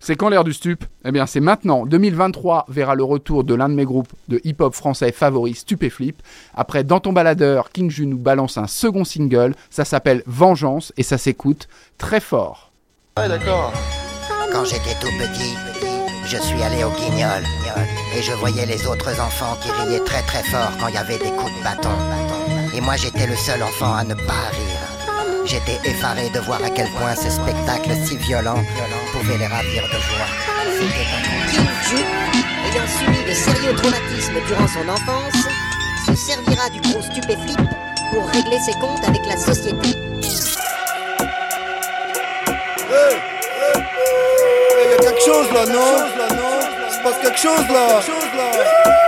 C'est 0.00 0.16
quand 0.16 0.30
l'ère 0.30 0.44
du 0.44 0.54
stup? 0.54 0.82
Eh 1.04 1.12
bien, 1.12 1.26
c'est 1.26 1.40
maintenant. 1.40 1.84
2023 1.84 2.64
verra 2.70 2.94
le 2.94 3.04
retour 3.04 3.44
de 3.44 3.54
l'un 3.54 3.68
de 3.68 3.74
mes 3.74 3.84
groupes 3.84 4.08
de 4.28 4.40
hip-hop 4.44 4.74
français 4.74 5.12
favoris, 5.12 5.58
Stupéflip. 5.58 6.22
Après 6.54 6.84
Dans 6.84 7.00
ton 7.00 7.12
baladeur, 7.12 7.70
King 7.70 7.90
Ju 7.90 8.06
nous 8.06 8.16
balance 8.16 8.56
un 8.56 8.66
second 8.66 9.04
single. 9.04 9.54
Ça 9.68 9.84
s'appelle 9.84 10.22
Vengeance 10.26 10.94
et 10.96 11.02
ça 11.02 11.18
s'écoute 11.18 11.68
très 11.98 12.20
fort. 12.20 12.72
Ouais, 13.18 13.28
d'accord. 13.28 13.74
Quand 14.50 14.64
j'étais 14.64 14.98
tout 15.02 15.12
petit, 15.18 15.54
je 16.24 16.38
suis 16.38 16.62
allé 16.62 16.82
au 16.82 16.90
guignol 16.92 17.42
et 18.16 18.22
je 18.22 18.32
voyais 18.32 18.64
les 18.64 18.86
autres 18.86 19.20
enfants 19.20 19.54
qui 19.62 19.70
riaient 19.70 20.04
très 20.04 20.22
très 20.22 20.42
fort 20.44 20.72
quand 20.80 20.88
il 20.88 20.94
y 20.94 20.96
avait 20.96 21.18
des 21.18 21.30
coups 21.36 21.52
de 21.58 21.62
bâton. 21.62 21.90
Et 22.74 22.80
moi 22.80 22.96
j'étais 22.96 23.26
le 23.26 23.34
seul 23.34 23.62
enfant 23.62 23.94
à 23.94 24.04
ne 24.04 24.14
pas 24.14 24.48
rire. 24.52 24.77
J'étais 25.48 25.78
effaré 25.88 26.28
de 26.30 26.40
voir 26.40 26.62
à 26.62 26.68
quel 26.70 26.88
point 26.90 27.14
ce 27.16 27.30
spectacle 27.30 27.90
si 28.06 28.16
violent 28.18 28.62
pouvait 29.12 29.38
les 29.38 29.46
ravir 29.46 29.82
de 29.84 29.98
joie. 29.98 30.28
C'était 30.72 31.06
un- 31.16 32.68
ayant 32.68 32.86
subi 32.86 33.24
de 33.28 33.32
sérieux 33.34 33.74
traumatismes 33.74 34.40
durant 34.46 34.68
son 34.68 34.86
enfance, 34.88 35.46
se 36.06 36.14
servira 36.14 36.68
du 36.68 36.80
gros 36.80 37.00
stupéflip 37.02 37.58
pour 38.12 38.26
régler 38.28 38.58
ses 38.60 38.72
comptes 38.74 39.04
avec 39.06 39.24
la 39.26 39.36
société. 39.38 39.94
Il 44.80 44.90
y 44.90 44.94
a 44.94 44.96
quelque 44.98 45.24
chose 45.24 45.50
là, 45.52 45.64
non? 45.66 46.06
Il 46.88 46.94
se 46.94 47.02
passe 47.02 47.18
quelque 47.22 47.38
chose 47.38 47.68
là 47.72 49.07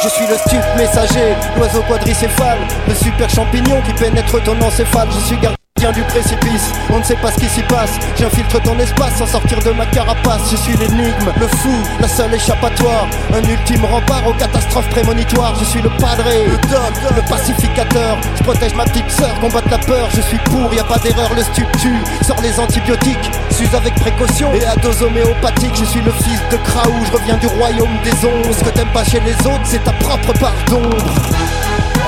Je 0.00 0.08
suis 0.08 0.26
le 0.28 0.36
stup 0.36 0.62
messager, 0.76 1.34
l'oiseau 1.56 1.82
quadricéphale, 1.82 2.58
le 2.86 2.94
super 2.94 3.28
champignon 3.28 3.82
qui 3.82 3.92
pénètre 3.94 4.40
ton 4.44 4.60
encéphale. 4.62 5.08
Je 5.10 5.26
suis 5.26 5.36
vient 5.78 5.92
du 5.92 6.02
précipice. 6.02 6.72
On 6.90 6.98
ne 6.98 7.04
sait 7.04 7.16
pas 7.16 7.30
ce 7.30 7.38
qui 7.38 7.48
s'y 7.48 7.62
passe. 7.62 7.92
J'infiltre 8.16 8.60
ton 8.62 8.78
espace 8.78 9.16
sans 9.16 9.26
sortir 9.26 9.58
de 9.60 9.70
ma 9.70 9.86
carapace. 9.86 10.50
Je 10.50 10.56
suis 10.56 10.76
l'énigme, 10.76 11.32
le 11.38 11.46
fou, 11.46 11.72
la 12.00 12.08
seule 12.08 12.34
échappatoire. 12.34 13.06
Un 13.34 13.42
ultime 13.48 13.84
rempart 13.84 14.26
aux 14.26 14.34
catastrophes 14.34 14.88
prémonitoires. 14.90 15.54
Je 15.58 15.64
suis 15.64 15.80
le 15.80 15.90
padré, 15.90 16.46
le 16.46 16.56
doc, 16.68 16.92
le 17.16 17.22
pacificateur. 17.28 18.18
Je 18.36 18.42
protège 18.42 18.74
ma 18.74 18.84
petite 18.84 19.10
sœur, 19.10 19.38
combattre 19.40 19.68
la 19.70 19.78
peur. 19.78 20.08
Je 20.14 20.20
suis 20.20 20.38
pour, 20.38 20.72
y 20.74 20.80
a 20.80 20.84
pas 20.84 20.98
d'erreur, 20.98 21.30
le 21.34 21.42
stup 21.42 21.70
tue. 21.78 22.02
Sors 22.22 22.40
les 22.42 22.58
antibiotiques, 22.58 23.30
s'use 23.50 23.74
avec 23.74 23.94
précaution. 23.94 24.52
Et 24.54 24.64
à 24.64 24.76
dose 24.76 25.02
homéopathique, 25.02 25.74
je 25.74 25.84
suis 25.84 26.02
le 26.02 26.12
fils 26.12 26.40
de 26.50 26.56
Kraou. 26.56 27.04
Je 27.06 27.12
reviens 27.12 27.36
du 27.36 27.46
royaume 27.46 27.96
des 28.04 28.26
ondes. 28.26 28.52
Ce 28.52 28.64
que 28.64 28.70
t'aimes 28.70 28.92
pas 28.92 29.04
chez 29.04 29.20
les 29.20 29.34
autres, 29.46 29.64
c'est 29.64 29.82
ta 29.84 29.92
propre 29.92 30.32
part 30.38 30.54
d'ombre. 30.66 30.96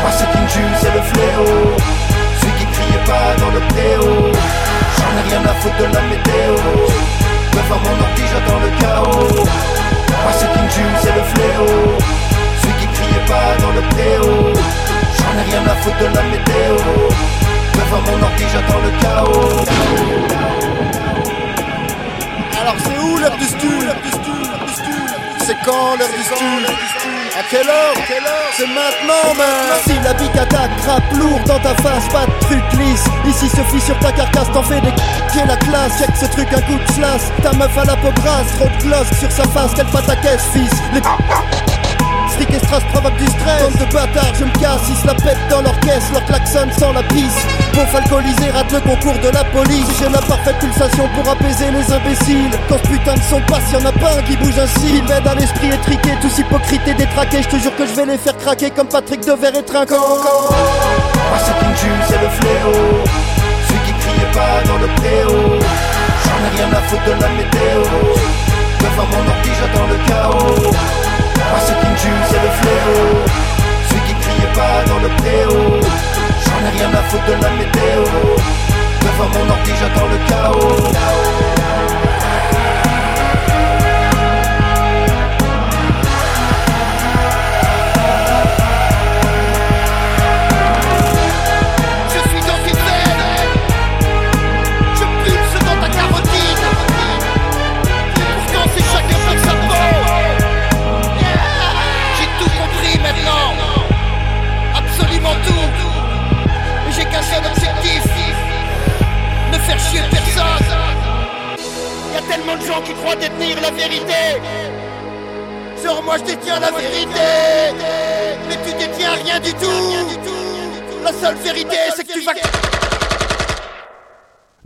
Moi 0.03 0.11
c'est 0.17 0.31
King 0.33 0.65
c'est 0.81 0.95
le 0.95 1.03
fléau 1.03 2.20
J'en 4.97 5.13
ai 5.19 5.23
rien 5.29 5.43
à 5.45 5.55
foutre 5.61 5.77
de 5.77 5.85
la 5.85 6.03
météo. 6.03 6.55
Devant 7.53 7.81
mon 7.85 7.97
ordi 8.05 8.23
j'attends 8.31 8.61
le 8.61 8.71
chaos. 8.81 9.45
Moi 10.23 10.33
c'est 10.39 10.51
King 10.53 10.69
c'est 11.03 11.15
le 11.15 11.23
fléau. 11.33 11.99
Celui 12.61 12.75
qui 12.81 12.87
criait 12.87 13.27
pas 13.27 13.51
dans 13.61 13.73
le 13.73 13.83
préau 13.89 14.53
J'en 15.19 15.33
ai 15.39 15.45
rien 15.51 15.63
à 15.67 15.75
foutre 15.83 15.99
de 15.99 16.05
la 16.17 16.23
météo. 16.23 16.77
Devant 17.75 18.03
mon 18.07 18.23
ordi 18.23 18.45
j'attends 18.53 18.83
le 18.87 18.91
chaos. 19.03 19.65
Alors 22.61 22.77
c'est 22.85 22.99
où 22.99 23.19
l'heure 23.19 23.37
du 23.37 23.47
C'est 25.45 25.59
quand 25.65 25.97
l'heure 25.99 26.09
du 26.09 27.20
à 27.41 27.43
quelle 27.51 27.69
heure, 27.69 27.95
C'est 28.57 28.67
maintenant, 28.67 29.35
man. 29.37 29.81
Si 29.85 29.95
la 30.05 30.13
big 30.15 30.37
attaque, 30.37 30.71
lourd 31.15 31.41
dans 31.47 31.59
ta 31.59 31.75
face, 31.77 32.07
pas 32.13 32.27
de 32.27 32.41
truc 32.41 32.63
lisse. 32.79 33.05
Ici 33.27 33.49
suffit 33.49 33.81
sur 33.81 33.99
ta 34.01 34.13
carcasse, 34.13 34.51
t'en 34.53 34.63
fais 34.63 34.81
des 34.81 34.93
Qui 35.33 35.39
la 35.47 35.57
classe, 35.57 35.99
check 35.99 36.11
ce 36.17 36.27
truc, 36.27 36.49
un 36.53 36.61
coup 36.63 36.79
de 36.79 36.93
slash 36.93 37.23
Ta 37.43 37.53
meuf 37.53 37.77
à 37.79 37.85
la 37.85 37.97
peau 37.97 38.11
grasse, 38.23 38.47
trop 38.59 38.69
de 38.69 38.83
gloss 38.83 39.07
sur 39.19 39.31
sa 39.31 39.45
face, 39.45 39.73
qu'elle 39.75 39.87
pas 39.87 40.03
ta 40.03 40.17
caisse, 40.17 40.45
fils. 40.53 40.71
Les 40.93 41.01
Fric 42.41 42.55
et 42.55 42.59
strass 42.65 42.83
provoque 42.85 43.17
du 43.19 43.27
stress. 43.27 43.63
Comme 43.63 43.87
de 43.87 43.93
bâtards, 43.93 44.35
je 44.39 44.45
me 44.45 44.53
casse, 44.59 44.81
ils 44.89 44.97
se 44.97 45.07
la 45.07 45.15
pètent 45.15 45.49
dans 45.51 45.61
leur 45.61 45.79
caisse. 45.81 46.11
Leur 46.11 46.25
klaxon 46.25 46.69
sans 46.79 46.93
la 46.93 47.03
pisse. 47.03 47.45
Pour 47.75 47.85
alcoolisé, 47.95 48.51
rate 48.51 48.73
le 48.73 48.81
concours 48.81 49.19
de 49.21 49.29
la 49.29 49.45
police. 49.45 49.87
J'ai 49.99 50.09
la 50.09 50.23
parfaite 50.23 50.57
pulsation 50.59 51.07
pour 51.15 51.31
apaiser 51.31 51.71
les 51.71 51.93
imbéciles. 51.93 52.57
Quand 52.67 52.79
ce 52.79 52.89
putain 52.89 53.15
de 53.15 53.23
son 53.29 53.41
passe, 53.43 53.71
y'en 53.73 53.85
a 53.85 53.93
pas 53.93 54.17
un 54.17 54.23
qui 54.23 54.39
bouge 54.39 54.59
ainsi 54.59 54.89
Il 54.89 55.05
m'aide 55.05 55.27
à 55.27 55.35
l'esprit 55.35 55.69
étriqué, 55.69 56.13
tous 56.23 56.39
hypocrites 56.39 56.89
et 56.89 56.95
détraqués. 56.95 57.43
Je 57.43 57.49
te 57.49 57.57
jure 57.57 57.77
que 57.77 57.85
je 57.85 57.93
vais 57.93 58.07
les 58.07 58.17
faire 58.17 58.37
craquer 58.39 58.71
comme 58.71 58.89
Patrick 58.89 59.21
Devers 59.21 59.57
et 59.57 59.63
Trinquant. 59.63 60.01
Moi 60.01 61.39
c'est 61.45 61.59
King 61.61 61.91
c'est 62.09 62.23
le 62.23 62.29
fléau. 62.41 63.05
Celui 63.69 63.81
qui 63.85 63.93
criait 64.01 64.33
pas 64.33 64.67
dans 64.67 64.79
le 64.79 64.89
préau. 64.97 65.61
J'en 66.25 66.41
ai 66.41 66.57
rien 66.57 66.73
à 66.73 66.81
foutre 66.89 67.05
de 67.05 67.21
la 67.21 67.29
météo. 67.37 67.83
Devant 68.81 69.07
mon 69.13 69.29
ordi 69.29 69.51
j'attends 69.61 69.87
le 69.89 69.99
chaos 70.09 71.10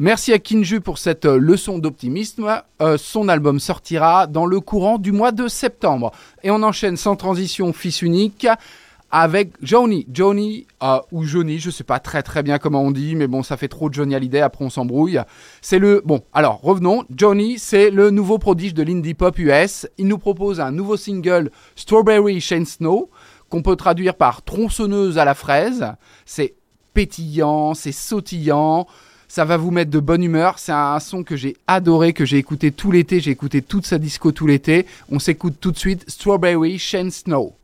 Merci 0.04 0.34
à 0.34 0.38
Kinju 0.38 0.82
pour 0.82 0.99
cette 0.99 1.25
euh, 1.25 1.38
leçon 1.38 1.78
d'optimisme. 1.78 2.61
Euh, 2.82 2.99
son 2.99 3.26
album 3.30 3.58
sortira 3.58 4.26
dans 4.26 4.44
le 4.44 4.61
courant 4.61 4.99
du 4.99 5.12
mois 5.12 5.32
de 5.32 5.49
septembre. 5.49 6.12
Et 6.42 6.50
on 6.50 6.62
enchaîne 6.62 6.99
sans 6.99 7.16
transition, 7.16 7.73
fils 7.73 8.02
unique 8.02 8.46
avec 9.11 9.52
Johnny. 9.62 10.06
Johnny 10.12 10.66
euh, 10.82 10.99
ou 11.11 11.25
Johnny, 11.25 11.58
je 11.58 11.70
sais 11.70 11.84
pas 11.84 12.00
très 12.00 12.23
très 12.23 12.42
bien 12.42 12.58
comment 12.58 12.82
on 12.82 12.90
dit, 12.90 13.16
mais 13.16 13.28
bon, 13.28 13.42
ça 13.42 13.56
fait 13.56 13.68
trop 13.68 13.90
Johnny 13.90 14.14
Hallyday, 14.14 14.42
après 14.42 14.62
on 14.62 14.68
s'embrouille. 14.68 15.20
C'est 15.62 15.78
le. 15.78 16.02
Bon, 16.04 16.20
alors 16.34 16.61
revenons. 16.61 17.04
Johnny, 17.08 17.58
c'est 17.58 17.88
le 17.88 18.11
nouveau 18.11 18.37
prodige 18.37 18.75
de 18.75 18.82
l'indie 18.82 19.14
pop 19.14 19.38
US. 19.38 19.88
Il 19.96 20.08
nous 20.08 20.18
propose 20.18 20.61
un 20.61 20.70
nouveau 20.70 20.99
single, 20.99 21.50
Strawberry 21.76 22.42
Shane 22.42 22.66
Snow, 22.66 23.08
qu'on 23.49 23.62
peut 23.62 23.76
traduire 23.76 24.16
par 24.16 24.42
tronçonneuse 24.42 25.16
à 25.16 25.25
la 25.25 25.34
fraise. 25.34 25.94
C'est 26.26 26.56
pétillant, 26.92 27.73
c'est 27.73 27.90
sautillant. 27.90 28.87
Ça 29.28 29.44
va 29.44 29.56
vous 29.56 29.70
mettre 29.70 29.90
de 29.90 29.98
bonne 29.98 30.22
humeur. 30.22 30.58
C'est 30.58 30.72
un 30.72 31.00
son 31.00 31.22
que 31.22 31.36
j'ai 31.36 31.56
adoré, 31.66 32.12
que 32.12 32.24
j'ai 32.24 32.38
écouté 32.38 32.70
tout 32.70 32.90
l'été. 32.90 33.20
J'ai 33.20 33.30
écouté 33.30 33.62
toute 33.62 33.86
sa 33.86 33.98
disco 33.98 34.32
tout 34.32 34.46
l'été. 34.46 34.86
On 35.10 35.18
s'écoute 35.18 35.54
tout 35.60 35.72
de 35.72 35.78
suite 35.78 36.04
Strawberry 36.08 36.78
Shane 36.78 37.10
Snow. 37.10 37.54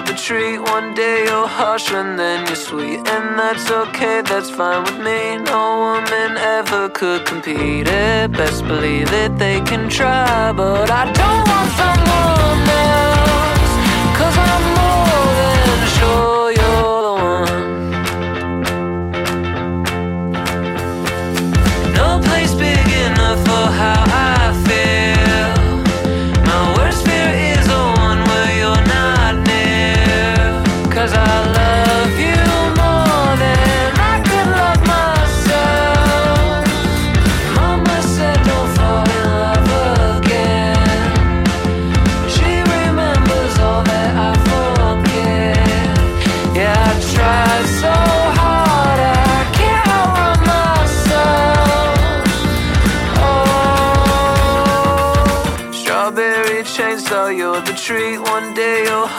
Treat. 0.00 0.58
One 0.58 0.94
day 0.94 1.24
you're 1.24 1.46
harsh 1.46 1.90
and 1.90 2.18
then 2.18 2.46
you're 2.46 2.56
sweet. 2.56 3.00
And 3.08 3.38
that's 3.38 3.70
okay, 3.70 4.22
that's 4.22 4.50
fine 4.50 4.84
with 4.84 4.98
me. 4.98 5.36
No 5.38 5.62
woman 5.86 6.36
ever 6.36 6.88
could 6.88 7.26
compete 7.26 7.88
it. 7.88 8.32
Best 8.32 8.66
believe 8.66 9.12
it, 9.12 9.36
they 9.38 9.60
can 9.60 9.88
try. 9.88 10.52
But 10.52 10.90
I 10.90 11.04
don't 11.12 11.44
want 11.50 11.70
someone 11.80 12.68
else. 12.68 13.21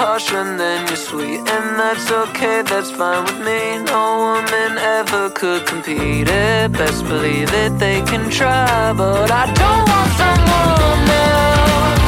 Harsh 0.03 0.33
and 0.33 0.59
then 0.59 0.79
you're 0.87 1.03
sweet. 1.09 1.39
And 1.55 1.67
that's 1.79 2.07
okay, 2.23 2.61
that's 2.61 2.91
fine 2.91 3.23
with 3.27 3.39
me. 3.47 3.59
No 3.93 4.03
woman 4.25 4.71
ever 4.97 5.29
could 5.29 5.65
compete 5.65 6.27
it. 6.27 6.71
Best 6.71 7.01
believe 7.07 7.51
it, 7.63 7.71
they 7.79 7.99
can 8.11 8.29
try. 8.29 8.93
But 9.01 9.29
I 9.31 9.45
don't 9.61 9.85
want 9.91 10.11
someone 10.21 11.09
else. 11.27 12.02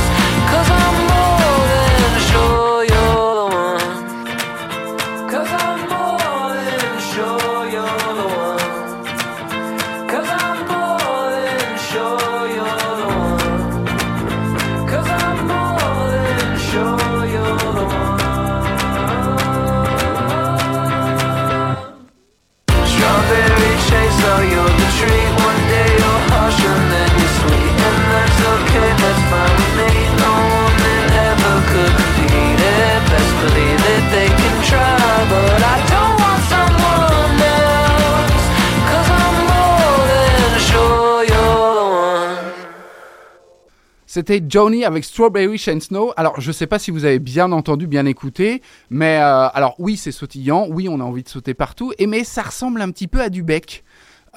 C'était 44.16 44.42
Johnny 44.48 44.86
avec 44.86 45.04
Strawberry 45.04 45.58
Shane 45.58 45.82
Snow. 45.82 46.14
Alors, 46.16 46.40
je 46.40 46.50
sais 46.54 46.68
pas 46.68 46.80
si 46.80 46.90
vous 46.90 47.04
avez 47.04 47.20
bien 47.20 47.52
entendu, 47.52 47.86
bien 47.86 48.06
écouté, 48.06 48.62
mais 48.90 49.18
euh, 49.18 49.50
alors 49.50 49.76
oui, 49.78 49.98
c'est 49.98 50.14
sautillant, 50.14 50.68
oui, 50.70 50.88
on 50.88 51.02
a 51.02 51.04
envie 51.04 51.24
de 51.24 51.28
sauter 51.28 51.54
partout, 51.54 51.92
et 51.98 52.08
mais 52.08 52.24
ça 52.24 52.44
ressemble 52.44 52.82
un 52.82 52.92
petit 52.92 53.08
peu 53.08 53.20
à 53.20 53.28
du 53.28 53.44
Beck. 53.44 53.84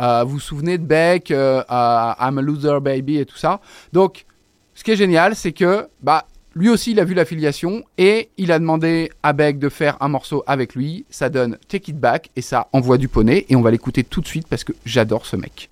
Euh, 0.00 0.24
vous 0.24 0.30
vous 0.30 0.40
souvenez 0.40 0.78
de 0.78 0.82
Beck, 0.84 1.30
euh, 1.30 1.62
I'm 1.70 2.38
a 2.38 2.42
Loser 2.42 2.80
Baby 2.80 3.18
et 3.18 3.24
tout 3.24 3.36
ça. 3.36 3.60
Donc, 3.92 4.26
ce 4.74 4.82
qui 4.82 4.90
est 4.90 4.96
génial, 4.96 5.36
c'est 5.36 5.52
que 5.52 5.86
bah 6.02 6.26
lui 6.56 6.70
aussi, 6.70 6.90
il 6.90 6.98
a 6.98 7.04
vu 7.04 7.14
l'affiliation 7.14 7.84
et 7.98 8.30
il 8.36 8.50
a 8.50 8.58
demandé 8.58 9.10
à 9.22 9.32
Beck 9.32 9.60
de 9.60 9.68
faire 9.68 9.96
un 10.00 10.08
morceau 10.08 10.42
avec 10.48 10.74
lui. 10.74 11.06
Ça 11.08 11.28
donne 11.28 11.56
Take 11.68 11.92
It 11.92 12.00
Back 12.00 12.30
et 12.34 12.42
ça 12.42 12.66
envoie 12.72 12.98
du 12.98 13.06
poney 13.06 13.46
et 13.48 13.54
on 13.54 13.62
va 13.62 13.70
l'écouter 13.70 14.02
tout 14.02 14.22
de 14.22 14.26
suite 14.26 14.48
parce 14.48 14.64
que 14.64 14.72
j'adore 14.84 15.24
ce 15.24 15.36
mec. 15.36 15.70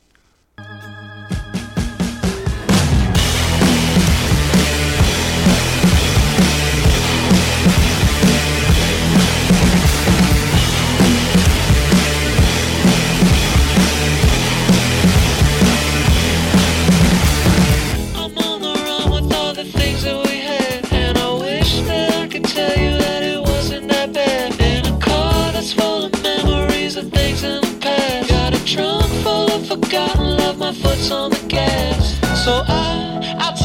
My 30.67 30.73
foot's 30.73 31.13
on 31.13 31.31
the 31.31 31.45
gas. 31.47 32.19
So 32.45 32.65
I, 32.67 33.37
I'll 33.39 33.56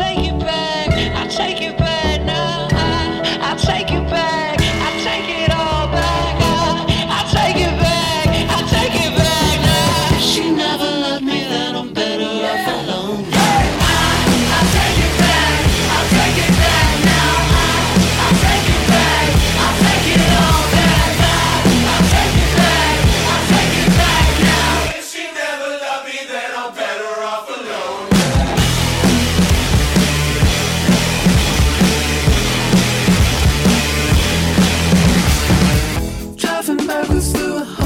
travels 36.91 37.29
still. 37.29 37.80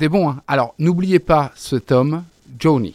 C'était 0.00 0.08
bon. 0.08 0.30
hein. 0.30 0.40
Alors, 0.48 0.72
n'oubliez 0.78 1.18
pas 1.18 1.52
ce 1.56 1.76
tome, 1.76 2.24
Johnny. 2.58 2.94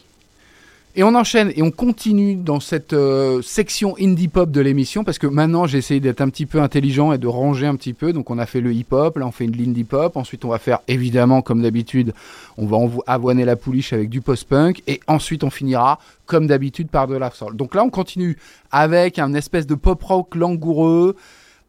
Et 0.96 1.04
on 1.04 1.14
enchaîne 1.14 1.52
et 1.54 1.62
on 1.62 1.70
continue 1.70 2.34
dans 2.34 2.58
cette 2.58 2.94
euh, 2.94 3.40
section 3.42 3.94
indie 4.00 4.26
pop 4.26 4.50
de 4.50 4.60
l'émission 4.60 5.04
parce 5.04 5.20
que 5.20 5.28
maintenant 5.28 5.68
j'ai 5.68 5.78
essayé 5.78 6.00
d'être 6.00 6.20
un 6.20 6.28
petit 6.30 6.46
peu 6.46 6.60
intelligent 6.60 7.12
et 7.12 7.18
de 7.18 7.28
ranger 7.28 7.68
un 7.68 7.76
petit 7.76 7.92
peu. 7.92 8.12
Donc 8.12 8.28
on 8.28 8.38
a 8.40 8.46
fait 8.46 8.60
le 8.60 8.72
hip 8.72 8.86
hop, 8.90 9.18
là 9.18 9.26
on 9.28 9.30
fait 9.30 9.46
de 9.46 9.56
l'indie 9.56 9.84
pop. 9.84 10.16
Ensuite 10.16 10.44
on 10.44 10.48
va 10.48 10.58
faire 10.58 10.80
évidemment 10.88 11.42
comme 11.42 11.62
d'habitude, 11.62 12.12
on 12.58 12.66
va 12.66 12.78
avoiner 13.06 13.44
la 13.44 13.54
pouliche 13.54 13.92
avec 13.92 14.10
du 14.10 14.20
post 14.20 14.48
punk 14.48 14.82
et 14.88 14.98
ensuite 15.06 15.44
on 15.44 15.50
finira 15.50 16.00
comme 16.24 16.48
d'habitude 16.48 16.88
par 16.88 17.06
de 17.06 17.16
la 17.16 17.30
soul. 17.30 17.54
Donc 17.54 17.76
là 17.76 17.84
on 17.84 17.90
continue 17.90 18.36
avec 18.72 19.20
un 19.20 19.32
espèce 19.34 19.68
de 19.68 19.76
pop 19.76 20.02
rock 20.02 20.34
langoureux. 20.34 21.14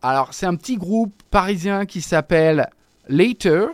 Alors 0.01 0.29
c'est 0.33 0.47
un 0.47 0.55
petit 0.55 0.77
groupe 0.77 1.13
parisien 1.29 1.85
qui 1.85 2.01
s'appelle 2.01 2.71
Later. 3.07 3.67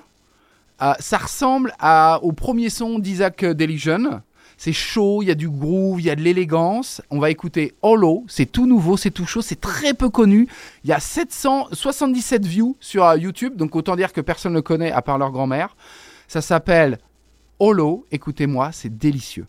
Euh, 0.83 0.93
ça 0.99 1.17
ressemble 1.17 1.73
au 2.21 2.31
premier 2.33 2.69
son 2.69 2.99
d'Isaac 2.99 3.45
Deligion. 3.45 4.21
C'est 4.57 4.73
chaud, 4.73 5.23
il 5.23 5.27
y 5.27 5.31
a 5.31 5.35
du 5.35 5.49
groove, 5.49 5.99
il 5.99 6.05
y 6.05 6.09
a 6.09 6.15
de 6.15 6.21
l'élégance. 6.21 7.01
On 7.09 7.19
va 7.19 7.31
écouter 7.31 7.73
Hollow, 7.81 8.23
c'est 8.27 8.45
tout 8.45 8.67
nouveau, 8.67 8.97
c'est 8.97 9.11
tout 9.11 9.25
chaud, 9.25 9.41
c'est 9.41 9.59
très 9.59 9.93
peu 9.93 10.09
connu. 10.09 10.47
Il 10.83 10.89
y 10.89 10.93
a 10.93 10.99
777 10.99 12.45
views 12.45 12.75
sur 12.79 13.05
euh, 13.05 13.17
YouTube, 13.17 13.55
donc 13.55 13.75
autant 13.75 13.95
dire 13.95 14.13
que 14.13 14.21
personne 14.21 14.51
ne 14.51 14.57
le 14.57 14.61
connaît 14.61 14.91
à 14.91 15.01
part 15.01 15.17
leur 15.17 15.31
grand-mère. 15.31 15.75
Ça 16.27 16.41
s'appelle 16.41 16.99
Hollow, 17.59 18.05
écoutez-moi, 18.11 18.71
c'est 18.71 18.95
délicieux. 18.95 19.47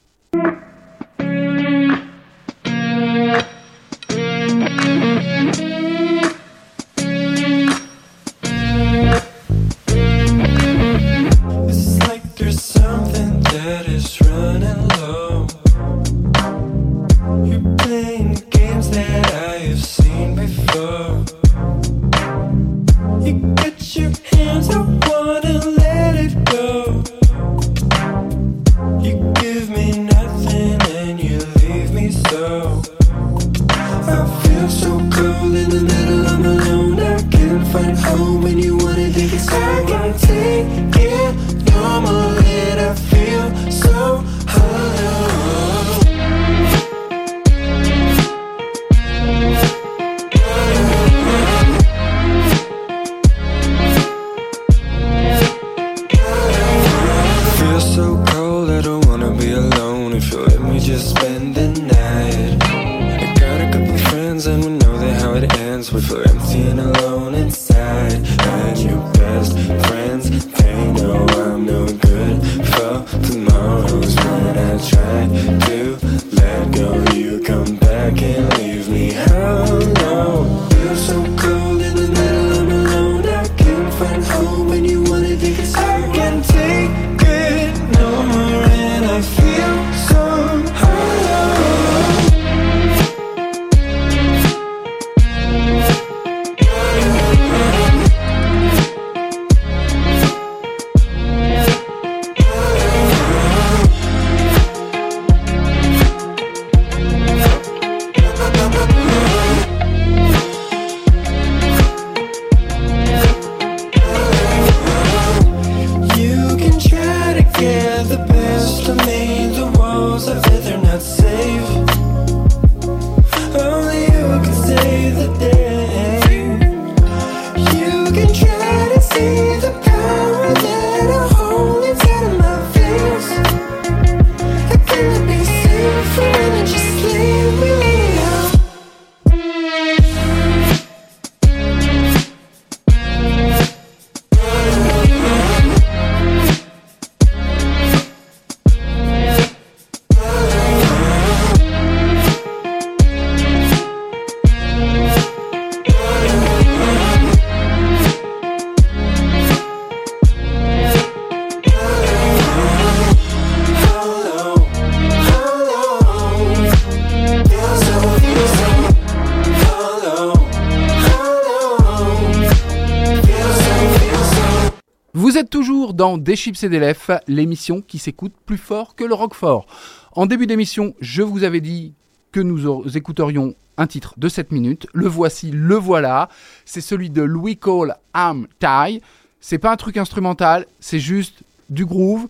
des 176.24 176.36
chips 176.36 176.64
et 176.64 176.68
des 176.68 176.80
lèvres, 176.80 177.20
l'émission 177.28 177.82
qui 177.82 177.98
s'écoute 177.98 178.32
plus 178.46 178.56
fort 178.56 178.96
que 178.96 179.04
le 179.04 179.14
roquefort. 179.14 179.66
En 180.12 180.26
début 180.26 180.46
d'émission, 180.46 180.94
je 181.00 181.22
vous 181.22 181.44
avais 181.44 181.60
dit 181.60 181.92
que 182.32 182.40
nous 182.40 182.88
écouterions 182.96 183.54
un 183.76 183.86
titre 183.86 184.14
de 184.16 184.28
7 184.28 184.50
minutes. 184.50 184.86
Le 184.92 185.06
voici, 185.06 185.50
le 185.52 185.76
voilà. 185.76 186.28
C'est 186.64 186.80
celui 186.80 187.10
de 187.10 187.22
Louis 187.22 187.56
Cole 187.56 187.94
Am 188.14 188.46
Tie. 188.58 189.00
C'est 189.40 189.58
pas 189.58 189.72
un 189.72 189.76
truc 189.76 189.98
instrumental, 189.98 190.66
c'est 190.80 190.98
juste 190.98 191.42
du 191.68 191.84
groove 191.84 192.26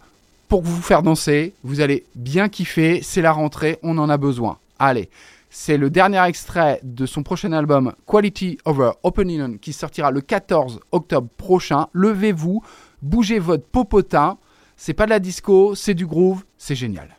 pour 0.49 0.63
vous 0.63 0.83
faire 0.83 1.03
danser. 1.03 1.55
Vous 1.63 1.81
allez 1.81 2.05
bien 2.17 2.49
kiffer, 2.49 3.01
c'est 3.03 3.23
la 3.23 3.31
rentrée, 3.33 3.79
on 3.85 3.97
en 3.99 4.11
a 4.11 4.17
besoin. 4.17 4.59
Allez, 4.81 5.09
c'est 5.51 5.77
le 5.77 5.89
dernier 5.89 6.21
extrait 6.25 6.81
de 6.83 7.07
son 7.07 7.23
prochain 7.23 7.53
album 7.53 7.93
Quality 8.07 8.59
Over 8.65 8.91
Opinion 9.05 9.57
qui 9.63 9.73
sortira 9.73 10.11
le 10.11 10.21
14 10.21 10.81
octobre 10.91 11.29
prochain. 11.37 11.87
Levez-vous, 11.93 12.65
bougez 13.05 13.39
votre 13.39 13.67
popotin. 13.67 14.39
C'est 14.77 14.95
pas 14.95 15.05
de 15.05 15.11
la 15.11 15.21
disco, 15.21 15.75
c'est 15.77 15.95
du 15.95 16.07
groove, 16.07 16.45
c'est 16.59 16.75
génial. 16.75 17.17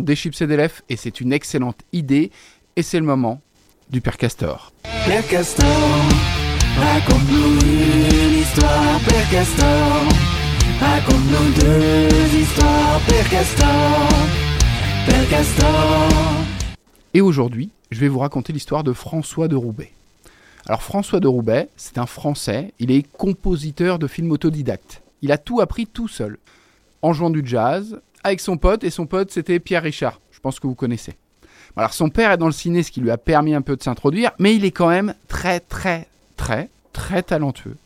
Dans 0.00 0.06
Des 0.06 0.16
chips 0.16 0.40
et 0.40 0.46
des 0.46 0.56
lèvres 0.56 0.80
et 0.88 0.96
c'est 0.96 1.20
une 1.20 1.30
excellente 1.30 1.80
idée 1.92 2.30
et 2.74 2.82
c'est 2.82 2.98
le 2.98 3.04
moment 3.04 3.42
du 3.90 4.00
Père 4.00 4.16
Castor. 4.16 4.72
Père 5.04 5.26
Castor, 5.28 5.66
raconte-nous 6.78 7.60
une 7.60 8.38
histoire, 8.38 8.98
Père 9.06 9.30
Castor. 9.30 10.08
Raconte-nous 10.80 11.52
deux 11.52 12.38
histoires, 12.38 13.00
Père 13.06 13.28
Castor. 13.28 14.08
Père 15.06 15.28
Castor. 15.28 16.08
Et 17.12 17.20
aujourd'hui, 17.20 17.70
je 17.90 18.00
vais 18.00 18.08
vous 18.08 18.20
raconter 18.20 18.54
l'histoire 18.54 18.84
de 18.84 18.94
François 18.94 19.48
de 19.48 19.56
Roubaix. 19.56 19.92
Alors 20.66 20.82
François 20.82 21.20
de 21.20 21.28
Roubaix, 21.28 21.68
c'est 21.76 21.98
un 21.98 22.06
Français, 22.06 22.72
il 22.78 22.90
est 22.90 23.02
compositeur 23.02 23.98
de 23.98 24.06
films 24.06 24.30
autodidactes. 24.30 25.02
Il 25.20 25.30
a 25.30 25.36
tout 25.36 25.60
appris 25.60 25.86
tout 25.86 26.08
seul, 26.08 26.38
en 27.02 27.12
jouant 27.12 27.30
du 27.30 27.42
jazz, 27.44 28.00
avec 28.24 28.40
son 28.40 28.56
pote, 28.56 28.84
et 28.84 28.90
son 28.90 29.06
pote 29.06 29.30
c'était 29.30 29.58
Pierre 29.58 29.82
Richard, 29.82 30.20
je 30.30 30.40
pense 30.40 30.60
que 30.60 30.66
vous 30.66 30.74
connaissez. 30.74 31.14
Alors 31.76 31.94
son 31.94 32.08
père 32.08 32.32
est 32.32 32.38
dans 32.38 32.46
le 32.46 32.52
ciné, 32.52 32.82
ce 32.82 32.90
qui 32.90 33.00
lui 33.00 33.10
a 33.10 33.18
permis 33.18 33.54
un 33.54 33.62
peu 33.62 33.76
de 33.76 33.82
s'introduire, 33.82 34.32
mais 34.38 34.54
il 34.54 34.64
est 34.64 34.70
quand 34.70 34.88
même 34.88 35.14
très 35.28 35.60
très 35.60 36.08
très 36.36 36.68
très 36.92 37.22
talentueux. 37.22 37.76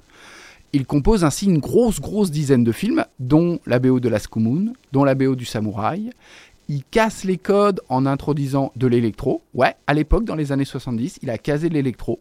Il 0.73 0.87
compose 0.87 1.23
ainsi 1.23 1.47
une 1.47 1.59
grosse 1.59 2.01
grosse 2.01 2.33
dizaine 2.33 2.64
de 2.64 2.73
films, 2.73 3.05
dont 3.20 3.61
la 3.64 3.79
BO 3.79 4.01
de 4.01 4.09
Last 4.09 4.35
Moon, 4.35 4.73
dont 4.90 5.05
la 5.05 5.14
BO 5.14 5.37
du 5.37 5.44
Samouraï. 5.44 6.11
Il 6.68 6.83
casse 6.83 7.25
les 7.25 7.37
codes 7.37 7.81
en 7.88 8.07
introduisant 8.07 8.73
de 8.75 8.88
l'électro. 8.88 9.42
Ouais, 9.53 9.77
à 9.87 9.94
l'époque, 9.94 10.25
dans 10.25 10.35
les 10.35 10.51
années 10.51 10.64
70, 10.64 11.20
il 11.23 11.31
a 11.31 11.38
casé 11.38 11.68
de 11.68 11.75
l'électro. 11.75 12.18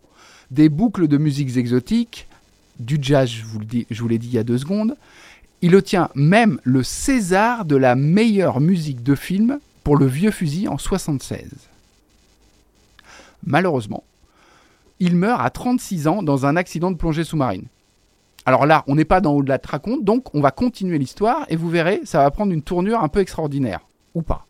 Des 0.52 0.70
boucles 0.70 1.08
de 1.08 1.18
musiques 1.18 1.58
exotiques, 1.58 2.28
du 2.78 3.00
jazz, 3.02 3.30
je 3.30 3.44
vous 3.44 4.08
l'ai 4.08 4.18
dit 4.20 4.28
il 4.28 4.34
y 4.34 4.38
a 4.38 4.44
deux 4.44 4.58
secondes. 4.58 4.98
Il 5.64 5.78
obtient 5.78 6.10
même 6.14 6.60
le 6.64 6.84
César 6.84 7.64
de 7.64 7.78
la 7.78 7.96
meilleure 7.96 8.60
musique 8.60 9.02
de 9.02 9.16
film 9.16 9.60
pour 9.86 9.96
le 9.96 10.06
vieux 10.06 10.30
fusil 10.30 10.68
en 10.68 10.78
76. 10.78 11.52
Malheureusement, 13.46 14.04
il 15.00 15.16
meurt 15.16 15.40
à 15.42 15.50
36 15.50 16.10
ans 16.10 16.22
dans 16.22 16.46
un 16.46 16.58
accident 16.58 16.92
de 16.92 16.98
plongée 16.98 17.24
sous-marine. 17.24 17.68
Alors 18.46 18.66
là, 18.66 18.84
on 18.88 18.96
n'est 18.96 19.06
pas 19.06 19.22
dans 19.22 19.36
au-delà 19.36 19.58
de 19.58 19.66
raconte, 19.66 20.04
donc 20.04 20.36
on 20.36 20.42
va 20.42 20.52
continuer 20.52 20.98
l'histoire 20.98 21.46
et 21.48 21.56
vous 21.56 21.70
verrez, 21.70 22.02
ça 22.04 22.18
va 22.18 22.30
prendre 22.30 22.52
une 22.52 22.62
tournure 22.62 23.02
un 23.02 23.08
peu 23.08 23.22
extraordinaire. 23.22 23.80
Ou 24.16 24.22
pas. 24.22 24.46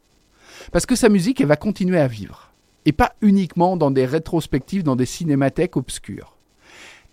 Parce 0.71 0.87
que 0.87 0.95
sa 0.95 1.09
musique, 1.09 1.39
elle 1.41 1.47
va 1.47 1.57
continuer 1.57 1.99
à 1.99 2.07
vivre. 2.07 2.49
Et 2.87 2.91
pas 2.91 3.13
uniquement 3.21 3.77
dans 3.77 3.91
des 3.91 4.07
rétrospectives, 4.07 4.81
dans 4.81 4.95
des 4.95 5.05
cinémathèques 5.05 5.77
obscures. 5.77 6.37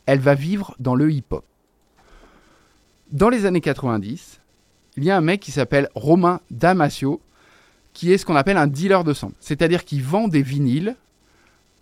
Elle 0.06 0.20
va 0.20 0.34
vivre 0.34 0.74
dans 0.78 0.94
le 0.94 1.12
hip-hop. 1.12 1.44
Dans 3.12 3.28
les 3.28 3.44
années 3.44 3.60
90, 3.60 4.40
il 4.96 5.02
y 5.02 5.10
a 5.10 5.16
un 5.16 5.20
mec 5.20 5.40
qui 5.40 5.50
s'appelle 5.50 5.88
Romain 5.96 6.40
Damasio, 6.52 7.20
qui 7.92 8.12
est 8.12 8.18
ce 8.18 8.24
qu'on 8.24 8.36
appelle 8.36 8.56
un 8.56 8.68
dealer 8.68 9.02
de 9.02 9.12
samples. 9.12 9.34
C'est-à-dire 9.40 9.84
qu'il 9.84 10.04
vend 10.04 10.28
des 10.28 10.42
vinyles 10.42 10.94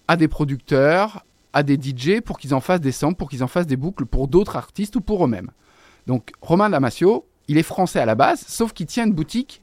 à 0.07 0.17
des 0.17 0.27
producteurs, 0.27 1.27
à 1.53 1.63
des 1.63 1.75
DJ 1.75 2.23
pour 2.23 2.39
qu'ils 2.39 2.55
en 2.55 2.61
fassent 2.61 2.81
des 2.81 2.93
samples, 2.93 3.17
pour 3.17 3.29
qu'ils 3.29 3.45
en 3.45 3.47
fassent 3.47 3.67
des 3.67 3.77
boucles 3.77 4.07
pour 4.07 4.27
d'autres 4.27 4.57
artistes 4.57 4.97
ou 4.97 5.03
pour 5.03 5.23
eux-mêmes. 5.23 5.51
Donc 6.07 6.33
Romain 6.41 6.71
Damasio, 6.71 7.27
il 7.47 7.59
est 7.59 7.63
français 7.63 8.01
à 8.01 8.07
la 8.07 8.15
base, 8.15 8.43
sauf 8.49 8.73
qu'il 8.73 8.87
tient 8.87 9.05
une 9.05 9.13
boutique 9.13 9.61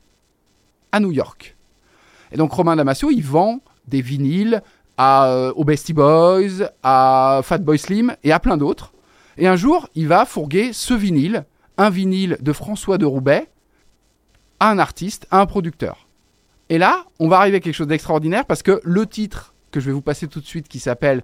à 0.91 0.99
New 0.99 1.11
York. 1.11 1.55
Et 2.31 2.37
donc 2.37 2.51
Romain 2.51 2.75
Damasio, 2.75 3.09
il 3.09 3.23
vend 3.23 3.61
des 3.87 4.01
vinyles 4.01 4.61
à, 4.97 5.29
euh, 5.29 5.51
aux 5.55 5.63
Beastie 5.63 5.93
Boys, 5.93 6.69
à 6.83 7.41
Fatboy 7.43 7.79
Slim 7.79 8.15
et 8.23 8.31
à 8.31 8.39
plein 8.39 8.55
d'autres. 8.57 8.93
Et 9.39 9.47
un 9.47 9.55
jour, 9.55 9.89
il 9.95 10.07
va 10.07 10.25
fourguer 10.25 10.71
ce 10.71 10.93
vinyle, 10.93 11.45
un 11.77 11.89
vinyle 11.89 12.37
de 12.41 12.53
François 12.53 12.97
de 12.97 13.05
Roubaix, 13.05 13.47
à 14.59 14.69
un 14.69 14.79
artiste, 14.79 15.27
à 15.31 15.41
un 15.41 15.45
producteur. 15.45 16.07
Et 16.69 16.77
là, 16.77 17.05
on 17.19 17.27
va 17.27 17.37
arriver 17.37 17.57
à 17.57 17.59
quelque 17.59 17.75
chose 17.75 17.87
d'extraordinaire 17.87 18.45
parce 18.45 18.63
que 18.63 18.79
le 18.83 19.05
titre 19.05 19.53
que 19.71 19.79
je 19.79 19.87
vais 19.87 19.91
vous 19.91 20.01
passer 20.01 20.27
tout 20.27 20.39
de 20.39 20.45
suite, 20.45 20.67
qui 20.67 20.79
s'appelle 20.79 21.23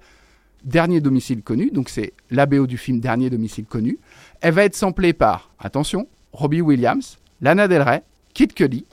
Dernier 0.63 1.01
domicile 1.01 1.41
connu, 1.41 1.71
donc 1.71 1.89
c'est 1.89 2.13
l'ABO 2.29 2.67
du 2.67 2.77
film 2.77 2.99
Dernier 2.99 3.31
domicile 3.31 3.65
connu, 3.65 3.97
elle 4.41 4.53
va 4.53 4.63
être 4.63 4.75
samplée 4.75 5.13
par, 5.13 5.49
attention, 5.57 6.07
Robbie 6.33 6.61
Williams, 6.61 7.17
Lana 7.41 7.67
Del 7.67 7.81
Rey, 7.81 8.03
Kid 8.35 8.53
Cudi, 8.53 8.85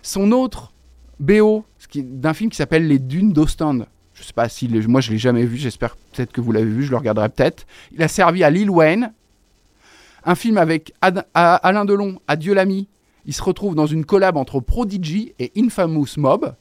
son 0.00 0.32
autre 0.32 0.72
BO 1.20 1.64
d'un 1.94 2.32
film 2.32 2.48
qui 2.48 2.56
s'appelle 2.56 2.88
Les 2.88 2.98
Dunes 2.98 3.32
d'Ostende. 3.32 3.86
Je 4.14 4.22
sais 4.22 4.32
pas 4.32 4.48
si 4.48 4.68
moi 4.88 5.00
je 5.00 5.10
l'ai 5.10 5.18
jamais 5.18 5.44
vu, 5.44 5.56
j'espère 5.56 5.96
peut-être 5.96 6.32
que 6.32 6.40
vous 6.40 6.52
l'avez 6.52 6.70
vu, 6.70 6.84
je 6.84 6.90
le 6.90 6.96
regarderai 6.96 7.28
peut-être. 7.28 7.66
Il 7.92 8.02
a 8.02 8.08
servi 8.08 8.42
à 8.44 8.50
Lil 8.50 8.70
Wayne, 8.70 9.12
un 10.24 10.34
film 10.34 10.58
avec 10.58 10.92
Alain 11.00 11.84
Delon, 11.84 12.20
Adieu 12.28 12.54
l'ami. 12.54 12.88
Il 13.24 13.34
se 13.34 13.42
retrouve 13.42 13.74
dans 13.74 13.86
une 13.86 14.04
collab 14.04 14.36
entre 14.36 14.60
Prodigy 14.60 15.34
et 15.38 15.52
Infamous 15.56 16.08
Mob. 16.16 16.54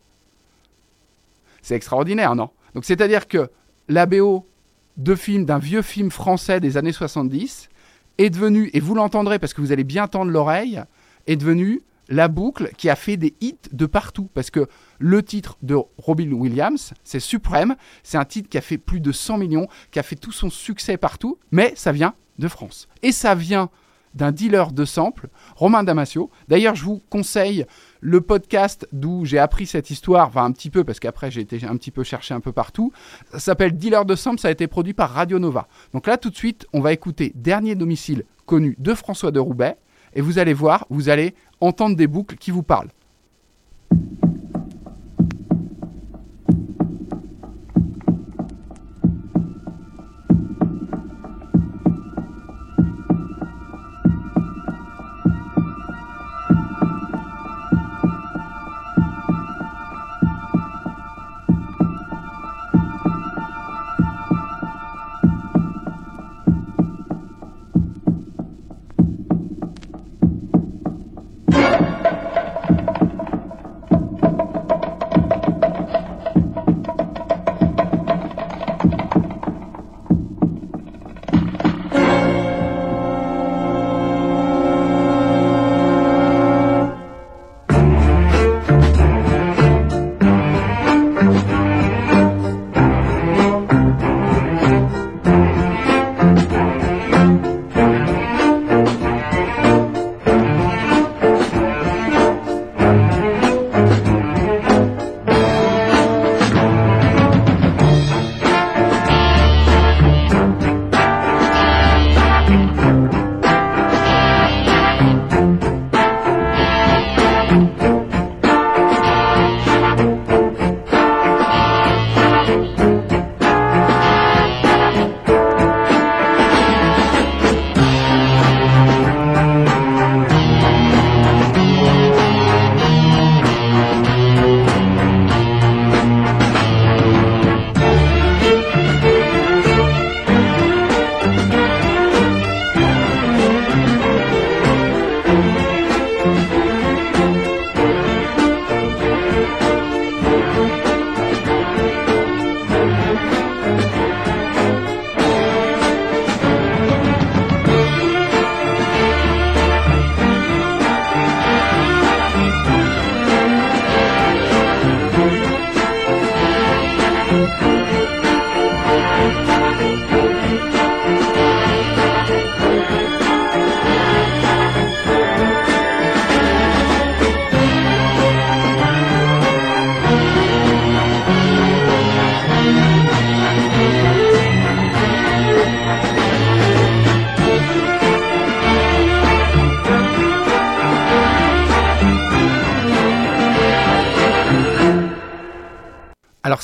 C'est 1.61 1.75
extraordinaire, 1.75 2.35
non? 2.35 2.49
Donc 2.73 2.85
c'est-à-dire 2.85 3.27
que 3.27 3.49
la 3.87 4.05
BO 4.05 4.47
de 4.97 5.15
film 5.15 5.45
d'un 5.45 5.59
vieux 5.59 5.81
film 5.81 6.11
français 6.11 6.59
des 6.59 6.77
années 6.77 6.91
70 6.91 7.69
est 8.17 8.29
devenue, 8.29 8.69
et 8.73 8.79
vous 8.79 8.93
l'entendrez 8.93 9.39
parce 9.39 9.53
que 9.53 9.61
vous 9.61 9.71
allez 9.71 9.83
bien 9.83 10.07
tendre 10.07 10.31
l'oreille, 10.31 10.81
est 11.27 11.35
devenue 11.35 11.81
la 12.09 12.27
boucle 12.27 12.71
qui 12.77 12.89
a 12.89 12.95
fait 12.95 13.15
des 13.17 13.35
hits 13.41 13.55
de 13.71 13.85
partout. 13.85 14.29
Parce 14.33 14.51
que 14.51 14.67
le 14.99 15.23
titre 15.23 15.57
de 15.61 15.77
Robin 15.97 16.31
Williams, 16.31 16.93
c'est 17.03 17.19
Suprême. 17.19 17.75
C'est 18.03 18.17
un 18.17 18.25
titre 18.25 18.49
qui 18.49 18.57
a 18.57 18.61
fait 18.61 18.77
plus 18.77 18.99
de 18.99 19.11
100 19.11 19.37
millions, 19.37 19.67
qui 19.91 19.99
a 19.99 20.03
fait 20.03 20.17
tout 20.17 20.31
son 20.31 20.49
succès 20.49 20.97
partout, 20.97 21.39
mais 21.51 21.73
ça 21.75 21.91
vient 21.91 22.13
France. 22.47 22.87
Et 23.01 23.11
ça 23.11 23.35
vient 23.35 23.69
d'un 24.13 24.31
dealer 24.31 24.71
de 24.71 24.85
samples, 24.85 25.29
Romain 25.55 25.83
Damasio. 25.83 26.29
D'ailleurs, 26.47 26.75
je 26.75 26.83
vous 26.83 27.01
conseille 27.09 27.65
le 28.01 28.21
podcast 28.21 28.87
d'où 28.91 29.25
j'ai 29.25 29.39
appris 29.39 29.65
cette 29.65 29.89
histoire, 29.89 30.27
enfin 30.27 30.43
un 30.43 30.51
petit 30.51 30.69
peu, 30.69 30.83
parce 30.83 30.99
qu'après 30.99 31.31
j'ai 31.31 31.41
été 31.41 31.63
un 31.65 31.77
petit 31.77 31.91
peu 31.91 32.03
chercher 32.03 32.33
un 32.33 32.39
peu 32.39 32.51
partout. 32.51 32.91
Ça 33.31 33.39
s'appelle 33.39 33.77
Dealer 33.77 34.05
de 34.05 34.15
samples, 34.15 34.39
ça 34.39 34.49
a 34.49 34.51
été 34.51 34.67
produit 34.67 34.93
par 34.93 35.11
Radio 35.11 35.39
Nova. 35.39 35.67
Donc 35.93 36.07
là, 36.07 36.17
tout 36.17 36.29
de 36.29 36.35
suite, 36.35 36.67
on 36.73 36.81
va 36.81 36.93
écouter 36.93 37.31
Dernier 37.35 37.75
domicile 37.75 38.25
connu 38.45 38.75
de 38.79 38.93
François 38.93 39.31
de 39.31 39.39
Roubaix, 39.39 39.77
et 40.13 40.21
vous 40.21 40.39
allez 40.39 40.53
voir, 40.53 40.85
vous 40.89 41.07
allez 41.07 41.35
entendre 41.61 41.95
des 41.95 42.07
boucles 42.07 42.35
qui 42.35 42.51
vous 42.51 42.63
parlent. 42.63 42.89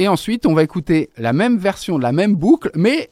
Et 0.00 0.08
ensuite, 0.08 0.46
on 0.46 0.54
va 0.54 0.62
écouter 0.62 1.10
la 1.18 1.34
même 1.34 1.58
version, 1.58 1.98
la 1.98 2.10
même 2.10 2.34
boucle, 2.34 2.70
mais 2.74 3.10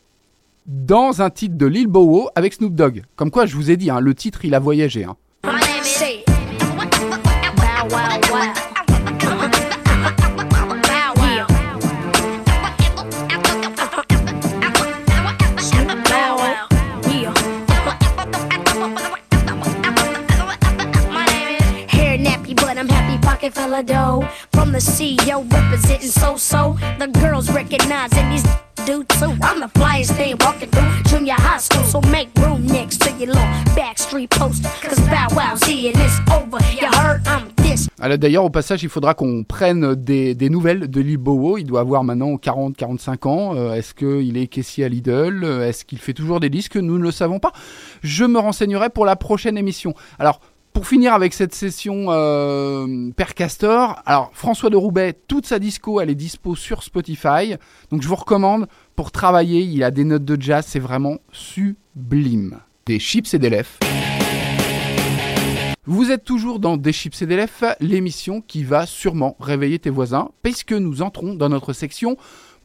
dans 0.67 1.21
un 1.21 1.29
titre 1.29 1.57
de 1.59 1.67
Lil 1.67 1.87
Bowo 1.87 2.31
avec 2.35 2.55
Snoop 2.55 2.75
Dogg. 2.75 3.03
Comme 3.15 3.31
quoi, 3.31 3.45
je 3.45 3.55
vous 3.57 3.71
ai 3.71 3.77
dit, 3.77 3.91
hein, 3.91 4.01
le 4.01 4.15
titre, 4.15 4.47
il 4.47 4.55
a 4.55 4.59
voyagé. 4.59 5.05
hein. 5.05 5.17
Alors, 38.01 38.19
D'ailleurs, 38.19 38.45
au 38.45 38.51
passage, 38.51 38.83
il 38.83 38.89
faudra 38.89 39.15
qu'on 39.15 39.45
prenne 39.45 39.95
des, 39.95 40.37
nouvelles 40.49 40.89
de 40.89 41.01
Lil 41.01 41.19
Bowo. 41.19 41.59
Il 41.59 41.65
doit 41.65 41.81
avoir 41.81 42.05
maintenant 42.05 42.37
40-45 42.37 43.29
ans. 43.29 43.57
Euh, 43.57 43.75
Est-ce 43.75 43.95
qu'il 43.95 44.37
est 44.37 44.47
caissier 44.47 44.85
à 44.85 44.89
Lidl? 44.89 45.43
Euh, 45.45 45.69
Est-ce 45.69 45.85
qu'il 45.85 45.99
fait 45.99 46.15
toujours 46.15 46.41
des 46.41 46.51
disques? 46.51 46.77
Nous 46.77 46.99
ne 46.99 47.03
le 47.03 47.11
savons 47.11 47.41
pas. 47.41 47.53
Je 48.03 48.25
me 48.25 48.39
renseignerai 48.39 48.91
pour 48.91 49.05
la 49.05 49.17
prochaine 49.17 49.59
émission. 49.59 49.95
Alors, 50.19 50.41
pour 50.79 50.87
finir 50.87 51.13
avec 51.13 51.35
cette 51.35 51.57
session 51.57 52.07
euh, 52.11 53.11
Père 53.17 53.35
Castor, 53.35 54.01
alors 54.07 54.31
François 54.33 54.71
de 54.71 54.77
Roubaix, 54.77 55.13
toute 55.27 55.45
sa 55.45 55.59
disco, 55.59 56.01
elle 56.01 56.09
est 56.09 56.15
dispo 56.15 56.55
sur 56.55 56.85
Spotify. 56.85 57.57
Donc 57.91 58.01
je 58.01 58.07
vous 58.07 58.15
recommande 58.15 58.69
pour 58.95 59.11
travailler, 59.11 59.63
il 59.63 59.83
a 59.83 59.91
des 59.91 60.05
notes 60.05 60.25
de 60.25 60.41
jazz, 60.41 60.65
c'est 60.69 60.79
vraiment 60.79 61.19
sublime. 61.33 62.61
Des 62.87 63.01
chips 63.01 63.35
et 63.35 63.41
des 63.41 63.51
lèvres. 63.51 63.77
Vous 65.85 66.13
êtes 66.13 66.23
toujours 66.23 66.61
dans 66.61 66.77
Des 66.77 66.93
chips 66.93 67.23
et 67.23 67.27
des 67.27 67.35
lèvres, 67.35 67.75
l'émission 67.81 68.41
qui 68.41 68.63
va 68.63 68.87
sûrement 68.87 69.35
réveiller 69.41 69.81
tes 69.81 69.91
voisins, 69.91 70.29
puisque 70.45 70.75
nous 70.75 71.03
entrons 71.03 71.35
dans 71.35 71.49
notre 71.49 71.73
section 71.73 72.17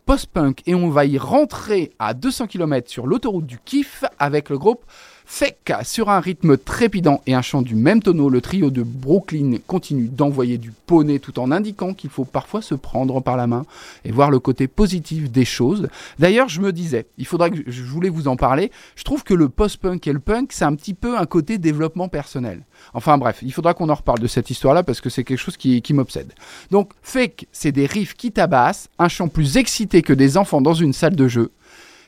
post-punk 0.05 0.61
et 0.67 0.75
on 0.75 0.89
va 0.89 1.05
y 1.05 1.17
rentrer 1.17 1.93
à 1.97 2.13
200 2.13 2.45
km 2.45 2.91
sur 2.91 3.07
l'autoroute 3.07 3.47
du 3.47 3.57
kiff 3.57 4.03
avec 4.19 4.51
le 4.51 4.59
groupe 4.59 4.85
Fake. 5.25 5.71
Sur 5.83 6.09
un 6.09 6.19
rythme 6.19 6.57
trépidant 6.57 7.21
et 7.25 7.33
un 7.33 7.41
chant 7.41 7.61
du 7.61 7.75
même 7.75 8.01
tonneau, 8.03 8.29
le 8.29 8.41
trio 8.41 8.69
de 8.69 8.83
Brooklyn 8.83 9.55
continue 9.65 10.07
d'envoyer 10.07 10.57
du 10.57 10.71
poney 10.85 11.19
tout 11.19 11.39
en 11.39 11.49
indiquant 11.51 11.93
qu'il 11.93 12.09
faut 12.09 12.25
parfois 12.25 12.61
se 12.61 12.75
prendre 12.75 13.19
par 13.21 13.37
la 13.37 13.47
main 13.47 13.65
et 14.05 14.11
voir 14.11 14.29
le 14.29 14.39
côté 14.39 14.67
positif 14.67 15.31
des 15.31 15.45
choses. 15.45 15.87
D'ailleurs, 16.19 16.49
je 16.49 16.61
me 16.61 16.71
disais, 16.71 17.07
il 17.17 17.25
faudra 17.25 17.49
que 17.49 17.55
je- 17.57 17.71
je 17.71 17.83
voulais 17.83 18.09
vous 18.09 18.27
en 18.27 18.35
parler. 18.35 18.71
Je 18.95 19.03
trouve 19.03 19.23
que 19.23 19.33
le 19.33 19.49
post-punk 19.49 20.05
et 20.07 20.13
le 20.13 20.19
punk, 20.19 20.51
c'est 20.51 20.65
un 20.65 20.75
petit 20.75 20.93
peu 20.93 21.17
un 21.17 21.25
côté 21.25 21.57
développement 21.57 22.09
personnel. 22.09 22.61
Enfin 22.93 23.17
bref, 23.17 23.39
il 23.41 23.53
faudra 23.53 23.73
qu'on 23.73 23.89
en 23.89 23.95
reparle 23.95 24.19
de 24.19 24.27
cette 24.27 24.49
histoire-là 24.49 24.83
parce 24.83 25.01
que 25.01 25.09
c'est 25.09 25.23
quelque 25.23 25.39
chose 25.39 25.57
qui, 25.57 25.81
qui 25.81 25.93
m'obsède. 25.93 26.33
Donc, 26.69 26.91
Fake, 27.01 27.47
c'est 27.51 27.71
des 27.71 27.85
riffs 27.85 28.13
qui 28.15 28.31
tabassent, 28.31 28.89
un 28.99 29.07
chant 29.07 29.29
plus 29.29 29.57
excité 29.57 30.01
que 30.01 30.13
des 30.13 30.37
enfants 30.37 30.61
dans 30.61 30.73
une 30.73 30.93
salle 30.93 31.15
de 31.15 31.27
jeu. 31.27 31.51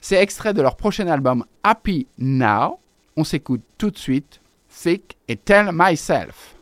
C'est 0.01 0.21
extrait 0.21 0.53
de 0.53 0.61
leur 0.61 0.75
prochain 0.75 1.07
album 1.07 1.45
Happy 1.63 2.05
Now. 2.19 2.79
On 3.17 3.23
s'écoute 3.23 3.61
tout 3.77 3.91
de 3.91 3.97
suite 3.97 4.41
Fake 4.67 5.15
et 5.29 5.37
Tell 5.37 5.69
Myself. 5.71 6.54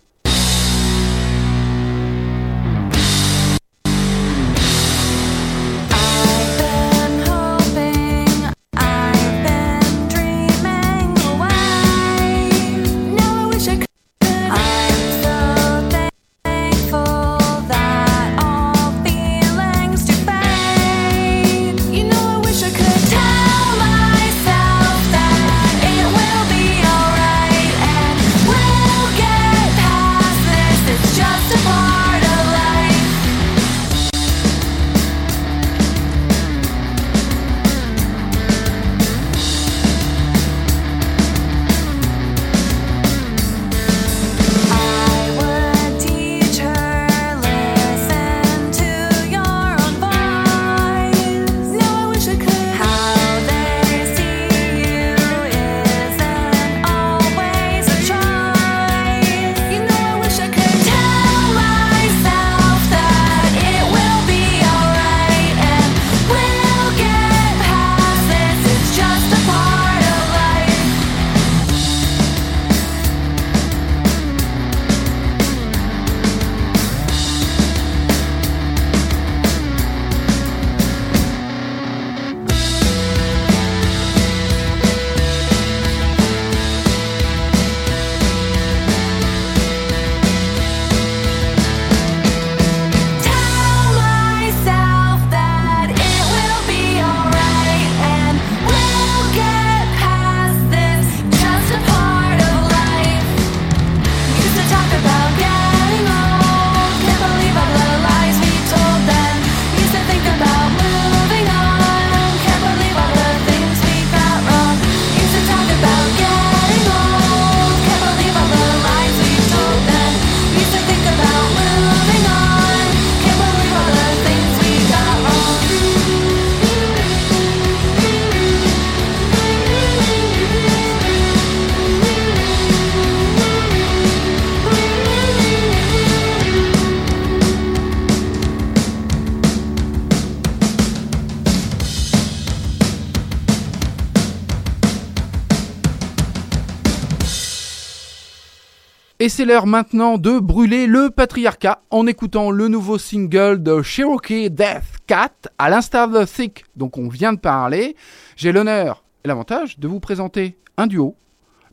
Et 149.23 149.29
c'est 149.29 149.45
l'heure 149.45 149.67
maintenant 149.67 150.17
de 150.17 150.37
brûler 150.37 150.85
le 150.85 151.09
patriarcat 151.09 151.81
en 151.91 152.07
écoutant 152.07 152.51
le 152.51 152.67
nouveau 152.67 152.97
single 152.97 153.63
de 153.63 153.81
Cherokee 153.81 154.49
Death 154.49 154.99
Cat, 155.07 155.31
à 155.57 155.69
l'instar 155.69 156.09
de 156.09 156.25
Thick, 156.25 156.65
dont 156.75 156.91
on 156.97 157.07
vient 157.07 157.31
de 157.31 157.39
parler. 157.39 157.95
J'ai 158.35 158.51
l'honneur 158.51 159.05
et 159.23 159.29
l'avantage 159.29 159.79
de 159.79 159.87
vous 159.87 160.01
présenter 160.01 160.57
un 160.75 160.87
duo, 160.87 161.15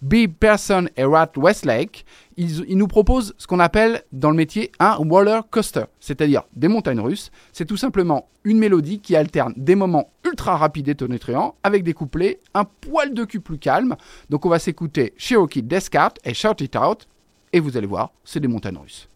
B. 0.01 0.29
Person 0.29 0.85
et 0.97 1.03
Rat 1.03 1.33
Westlake. 1.37 2.05
Ils, 2.37 2.65
ils 2.69 2.79
nous 2.79 2.87
proposent 2.87 3.35
ce 3.37 3.49
qu'on 3.49 3.59
appelle 3.59 4.05
dans 4.13 4.31
le 4.31 4.37
métier 4.37 4.71
un 4.79 4.93
roller 4.93 5.43
coaster, 5.51 5.87
c'est-à-dire 5.99 6.45
des 6.55 6.69
montagnes 6.69 7.01
russes. 7.01 7.33
C'est 7.53 7.67
tout 7.67 7.77
simplement 7.77 8.29
une 8.45 8.61
mélodie 8.61 9.01
qui 9.01 9.17
alterne 9.17 9.55
des 9.57 9.75
moments 9.75 10.07
ultra 10.25 10.57
rapides 10.57 10.89
et 10.89 10.95
tonitruants 10.95 11.57
avec 11.65 11.83
des 11.83 11.95
couplets 11.95 12.39
un 12.55 12.63
poil 12.63 13.13
de 13.13 13.25
cul 13.25 13.41
plus 13.41 13.59
calme. 13.59 13.97
Donc 14.29 14.47
on 14.47 14.51
va 14.51 14.61
s'écouter 14.61 15.15
Cherokee 15.17 15.65
Death 15.65 15.89
Cat 15.89 16.15
et 16.25 16.33
Shout 16.33 16.63
It 16.63 16.77
Out. 16.77 17.09
Et 17.53 17.61
vous 17.61 17.77
allez 17.77 17.87
voir, 17.87 18.13
c'est 18.25 18.41
des 18.41 18.49
montagnes 18.49 18.79
russes. 18.79 19.10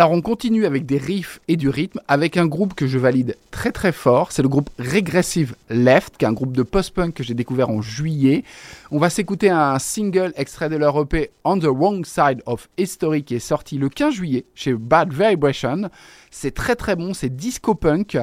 Alors 0.00 0.12
on 0.12 0.22
continue 0.22 0.64
avec 0.64 0.86
des 0.86 0.96
riffs 0.96 1.40
et 1.46 1.58
du 1.58 1.68
rythme 1.68 2.00
avec 2.08 2.38
un 2.38 2.46
groupe 2.46 2.72
que 2.72 2.86
je 2.86 2.96
valide 2.96 3.36
très 3.50 3.70
très 3.70 3.92
fort, 3.92 4.32
c'est 4.32 4.40
le 4.40 4.48
groupe 4.48 4.70
Regressive 4.78 5.54
Left, 5.68 6.16
qui 6.16 6.24
est 6.24 6.28
un 6.28 6.32
groupe 6.32 6.56
de 6.56 6.62
post-punk 6.62 7.12
que 7.12 7.22
j'ai 7.22 7.34
découvert 7.34 7.68
en 7.68 7.82
juillet. 7.82 8.42
On 8.90 8.98
va 8.98 9.10
s'écouter 9.10 9.50
un 9.50 9.78
single 9.78 10.32
extrait 10.36 10.70
de 10.70 10.76
leur 10.76 10.98
EP 10.98 11.32
On 11.44 11.58
the 11.58 11.66
Wrong 11.66 12.06
Side 12.06 12.40
of 12.46 12.70
History 12.78 13.24
qui 13.24 13.34
est 13.34 13.40
sorti 13.40 13.76
le 13.76 13.90
15 13.90 14.14
juillet 14.14 14.46
chez 14.54 14.72
Bad 14.72 15.12
Vibration. 15.12 15.90
C'est 16.30 16.54
très 16.54 16.76
très 16.76 16.96
bon, 16.96 17.12
c'est 17.12 17.36
disco 17.36 17.74
punk. 17.74 18.16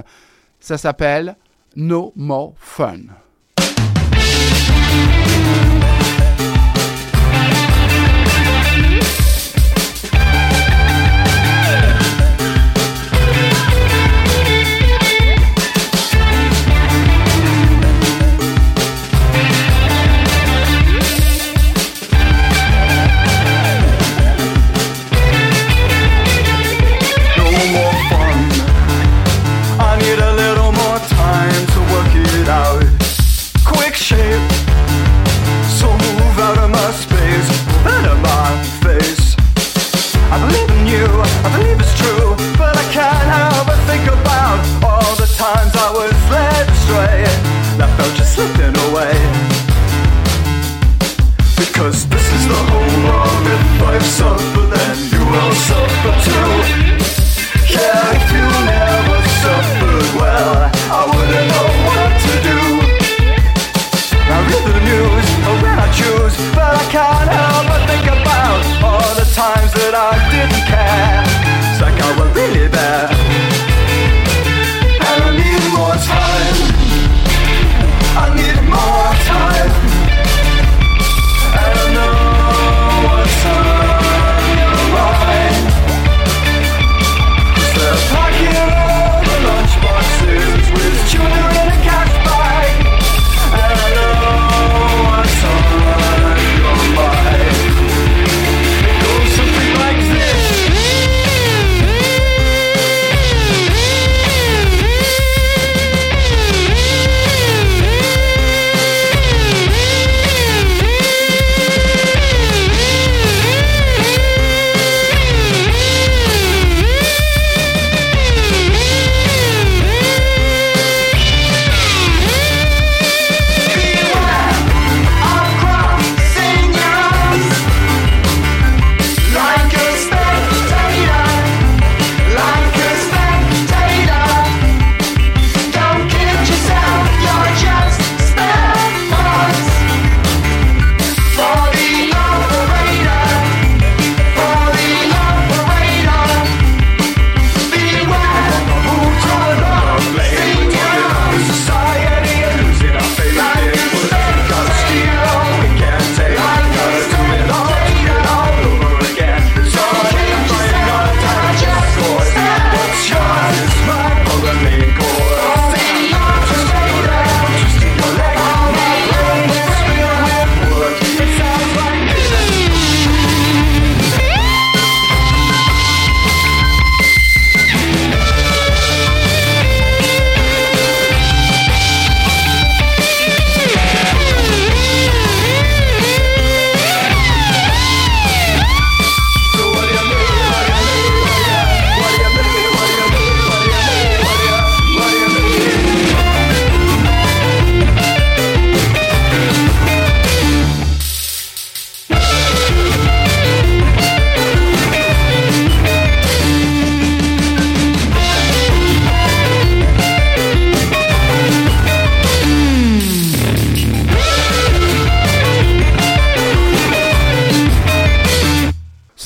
Ça 0.59 0.79
s'appelle 0.79 1.37
No 1.75 2.11
More 2.15 2.55
Fun. 2.57 3.01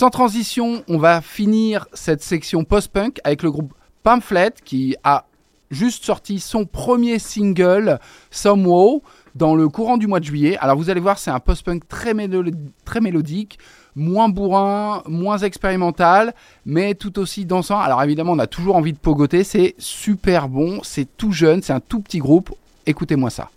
Sans 0.02 0.10
transition, 0.10 0.84
on 0.88 0.97
va 0.97 1.22
finir 1.22 1.86
cette 1.93 2.24
section 2.24 2.64
post-punk 2.64 3.20
avec 3.24 3.43
le 3.43 3.52
groupe 3.52 3.72
Pamphlet 4.02 4.49
qui 4.66 4.95
a 5.04 5.26
juste 5.70 6.04
sorti 6.04 6.39
son 6.39 6.66
premier 6.66 7.20
single, 7.20 7.99
Some 8.32 8.68
dans 9.36 9.54
le 9.54 9.70
courant 9.70 9.97
du 9.97 10.08
mois 10.08 10.20
de 10.20 10.26
juillet. 10.26 10.58
Alors 10.60 10.76
vous 10.76 10.89
allez 10.89 10.99
voir, 10.99 11.20
c'est 11.20 11.30
un 11.30 11.39
post-punk 11.39 11.88
très, 11.88 12.16
très 12.84 12.99
mélodique, 12.99 13.60
moins 13.95 14.28
bourrin, 14.28 15.04
moins 15.06 15.38
expérimental, 15.38 16.34
mais 16.66 16.95
tout 16.95 17.20
aussi 17.20 17.45
dansant. 17.45 17.80
Alors 17.80 18.02
évidemment, 18.02 18.32
on 18.32 18.39
a 18.39 18.47
toujours 18.47 18.78
envie 18.78 18.93
de 18.93 18.97
pogoter, 18.97 19.43
c'est 19.43 19.76
super 19.78 20.49
bon, 20.49 20.80
c'est 20.82 21.16
tout 21.16 21.32
jeune, 21.32 21.62
c'est 21.62 21.74
un 21.74 21.80
tout 21.80 21.99
petit 21.99 22.18
groupe. 22.18 22.52
Écoutez-moi 22.88 23.30
ça. 23.30 23.52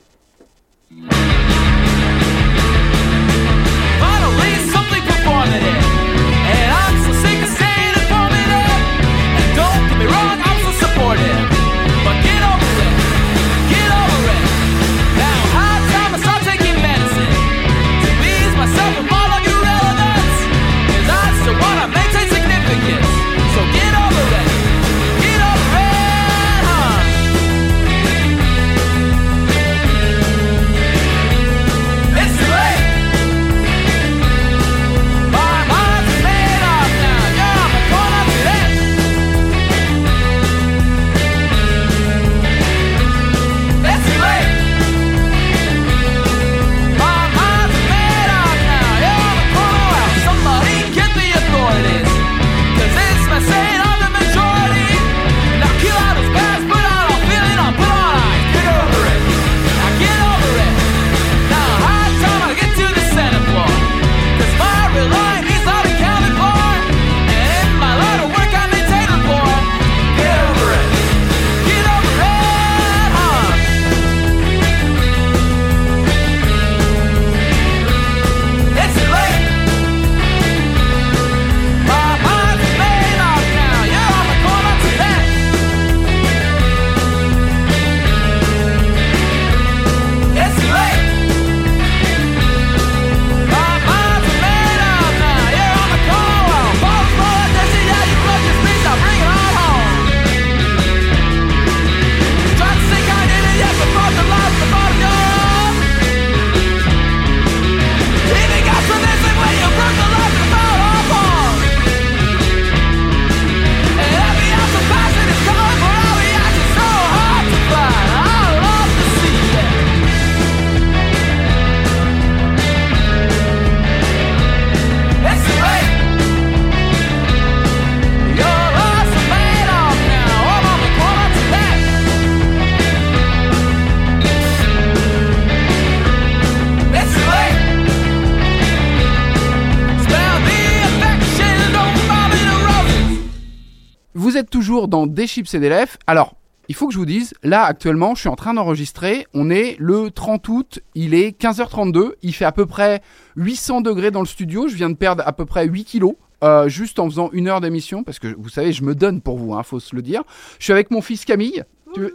Des 145.24 145.28
chips 145.28 145.54
et 145.54 145.58
des 145.58 145.70
lèvres. 145.70 145.96
Alors, 146.06 146.34
il 146.68 146.74
faut 146.74 146.86
que 146.86 146.92
je 146.92 146.98
vous 146.98 147.06
dise, 147.06 147.32
là 147.42 147.64
actuellement, 147.64 148.14
je 148.14 148.20
suis 148.20 148.28
en 148.28 148.36
train 148.36 148.52
d'enregistrer. 148.52 149.26
On 149.32 149.48
est 149.48 149.74
le 149.78 150.10
30 150.10 150.46
août, 150.50 150.80
il 150.94 151.14
est 151.14 151.38
15h32. 151.40 152.12
Il 152.22 152.34
fait 152.34 152.44
à 152.44 152.52
peu 152.52 152.66
près 152.66 153.00
800 153.36 153.80
degrés 153.80 154.10
dans 154.10 154.20
le 154.20 154.26
studio. 154.26 154.68
Je 154.68 154.74
viens 154.74 154.90
de 154.90 154.94
perdre 154.96 155.22
à 155.26 155.32
peu 155.32 155.46
près 155.46 155.66
8 155.66 155.84
kilos. 155.84 156.14
euh, 156.42 156.68
juste 156.68 156.98
en 156.98 157.08
faisant 157.08 157.30
une 157.32 157.48
heure 157.48 157.62
d'émission, 157.62 158.02
parce 158.04 158.18
que 158.18 158.34
vous 158.38 158.50
savez, 158.50 158.70
je 158.72 158.82
me 158.84 158.94
donne 158.94 159.22
pour 159.22 159.38
vous, 159.38 159.54
hein, 159.54 159.62
faut 159.62 159.80
se 159.80 159.96
le 159.96 160.02
dire. 160.02 160.22
Je 160.58 160.64
suis 160.64 160.74
avec 160.74 160.90
mon 160.90 161.00
fils 161.00 161.24
Camille. 161.24 161.62
Veux- 161.96 162.14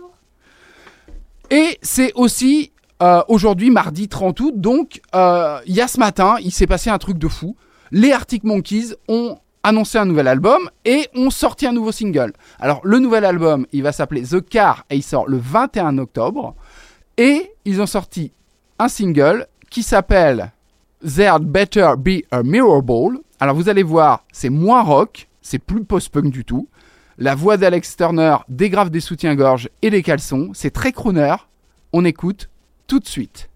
Et 1.50 1.80
c'est 1.82 2.12
aussi 2.14 2.72
euh, 3.02 3.22
aujourd'hui, 3.28 3.72
mardi 3.72 4.08
30 4.08 4.40
août, 4.42 4.54
donc 4.56 5.02
euh, 5.16 5.58
il 5.66 5.74
y 5.74 5.82
a 5.82 5.88
ce 5.88 6.00
matin, 6.00 6.36
il 6.44 6.52
s'est 6.52 6.68
passé 6.68 6.92
un 6.92 7.00
truc 7.00 7.18
de 7.18 7.28
fou. 7.28 7.56
Les 7.92 8.12
Arctic 8.12 8.44
Monkeys 8.44 8.94
ont 9.08 9.40
annoncé 9.64 9.98
un 9.98 10.06
nouvel 10.06 10.28
album 10.28 10.70
et 10.86 11.08
ont 11.16 11.30
sorti 11.30 11.68
un 11.68 11.74
nouveau 11.74 11.92
single. 11.92 12.34
Alors 12.60 12.82
le 12.84 13.00
nouvel 13.00 13.26
album, 13.26 13.66
il 13.72 13.84
va 13.84 13.92
s'appeler 13.92 14.24
The 14.24 14.42
Car 14.48 14.86
et 14.90 14.96
il 14.96 15.04
sort 15.04 15.28
le 15.28 15.38
21 15.38 15.98
octobre. 15.98 16.56
Et 17.18 17.52
ils 17.66 17.82
ont 17.82 17.86
sorti 17.86 18.32
un 18.78 18.88
single 18.88 19.48
qui 19.70 19.84
s'appelle 19.84 20.52
There'd 21.06 21.44
Better 21.44 21.94
Be 21.98 22.24
a 22.32 22.44
Mirror 22.44 22.82
Ball. 22.82 23.20
Alors 23.40 23.56
vous 23.56 23.70
allez 23.70 23.84
voir, 23.84 24.26
c'est 24.32 24.50
moins 24.50 24.84
rock, 24.84 25.28
c'est 25.42 25.60
plus 25.60 25.84
post-punk 25.84 26.32
du 26.32 26.46
tout. 26.46 26.68
La 27.18 27.36
voix 27.36 27.58
d'Alex 27.58 27.98
Turner 27.98 28.38
dégrave 28.48 28.90
des 28.90 29.02
soutiens-gorge 29.02 29.70
et 29.82 29.90
des 29.90 30.04
caleçons, 30.04 30.52
c'est 30.54 30.72
très 30.72 30.94
crooner. 30.94 31.36
On 31.92 32.06
écoute 32.06 32.50
tout 32.88 33.00
de 33.00 33.08
suite. 33.08 33.50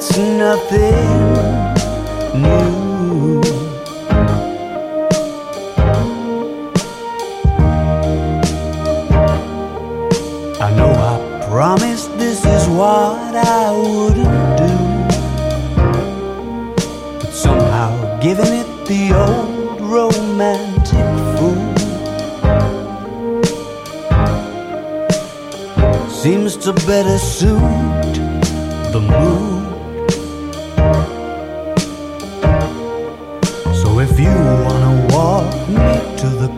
to 0.00 0.22
nothing 0.22 1.19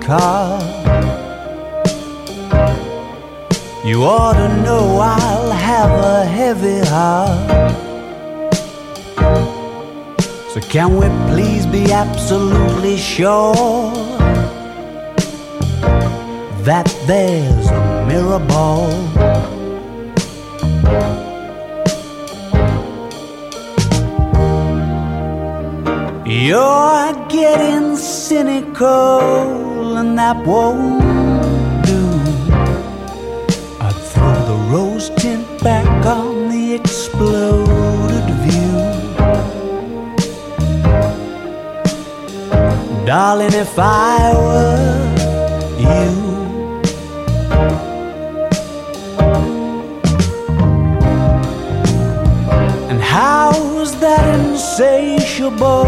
car, 0.01 0.61
you 3.85 4.05
ought 4.05 4.35
to 4.35 4.49
know 4.63 4.99
I'll 5.01 5.51
have 5.51 5.91
a 5.91 6.25
heavy 6.25 6.81
heart. 6.87 7.73
So 10.53 10.61
can 10.61 10.97
we 10.97 11.09
please 11.33 11.67
be 11.67 11.93
absolutely 11.93 12.97
sure 12.97 13.55
that 16.65 16.87
there's 17.07 17.69
a 17.69 18.07
mirror 18.07 18.39
ball? 18.39 18.91
You're 26.27 27.13
getting 27.29 27.97
cynical, 27.97 29.62
that 30.17 30.37
won't 30.47 31.01
do. 31.87 32.03
I'd 33.81 33.95
throw 34.13 34.35
the 34.51 34.59
rose 34.73 35.11
tint 35.11 35.47
back 35.63 36.07
on 36.07 36.49
the 36.49 36.75
exploded 36.75 38.29
view. 38.45 38.77
Darling, 43.07 43.55
if 43.55 43.79
I 43.79 44.33
were 44.45 45.15
you, 45.79 46.09
and 52.91 53.01
how's 53.01 53.99
that 54.01 54.25
insatiable 54.39 55.87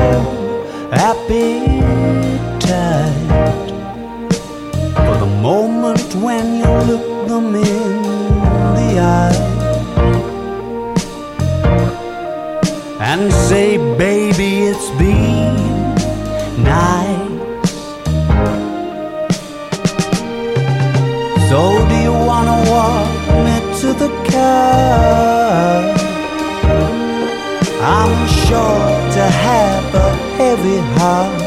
appetite 0.93 1.95
when 6.23 6.55
you 6.55 6.71
look 6.87 7.29
them 7.29 7.55
in 7.57 8.03
the 8.77 9.01
eye 9.01 9.35
and 13.01 13.33
say, 13.33 13.77
baby, 13.99 14.65
it's 14.71 14.91
been 14.91 15.57
nice. 16.63 17.35
So 21.49 21.61
do 21.89 21.97
you 22.07 22.13
wanna 22.13 22.59
walk 22.71 23.11
me 23.45 23.57
to 23.81 23.93
the 23.93 24.11
car? 24.31 25.95
I'm 27.83 28.29
sure 28.47 28.87
to 29.17 29.25
have 29.47 29.95
a 29.95 30.11
heavy 30.39 30.79
heart. 30.99 31.44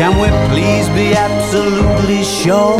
Can 0.00 0.18
we 0.18 0.28
please 0.48 0.88
be 1.00 1.12
absolutely 1.12 2.24
sure 2.24 2.78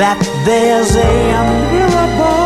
that 0.00 0.20
there's 0.44 0.96
a 0.96 1.12
miracle 1.70 2.39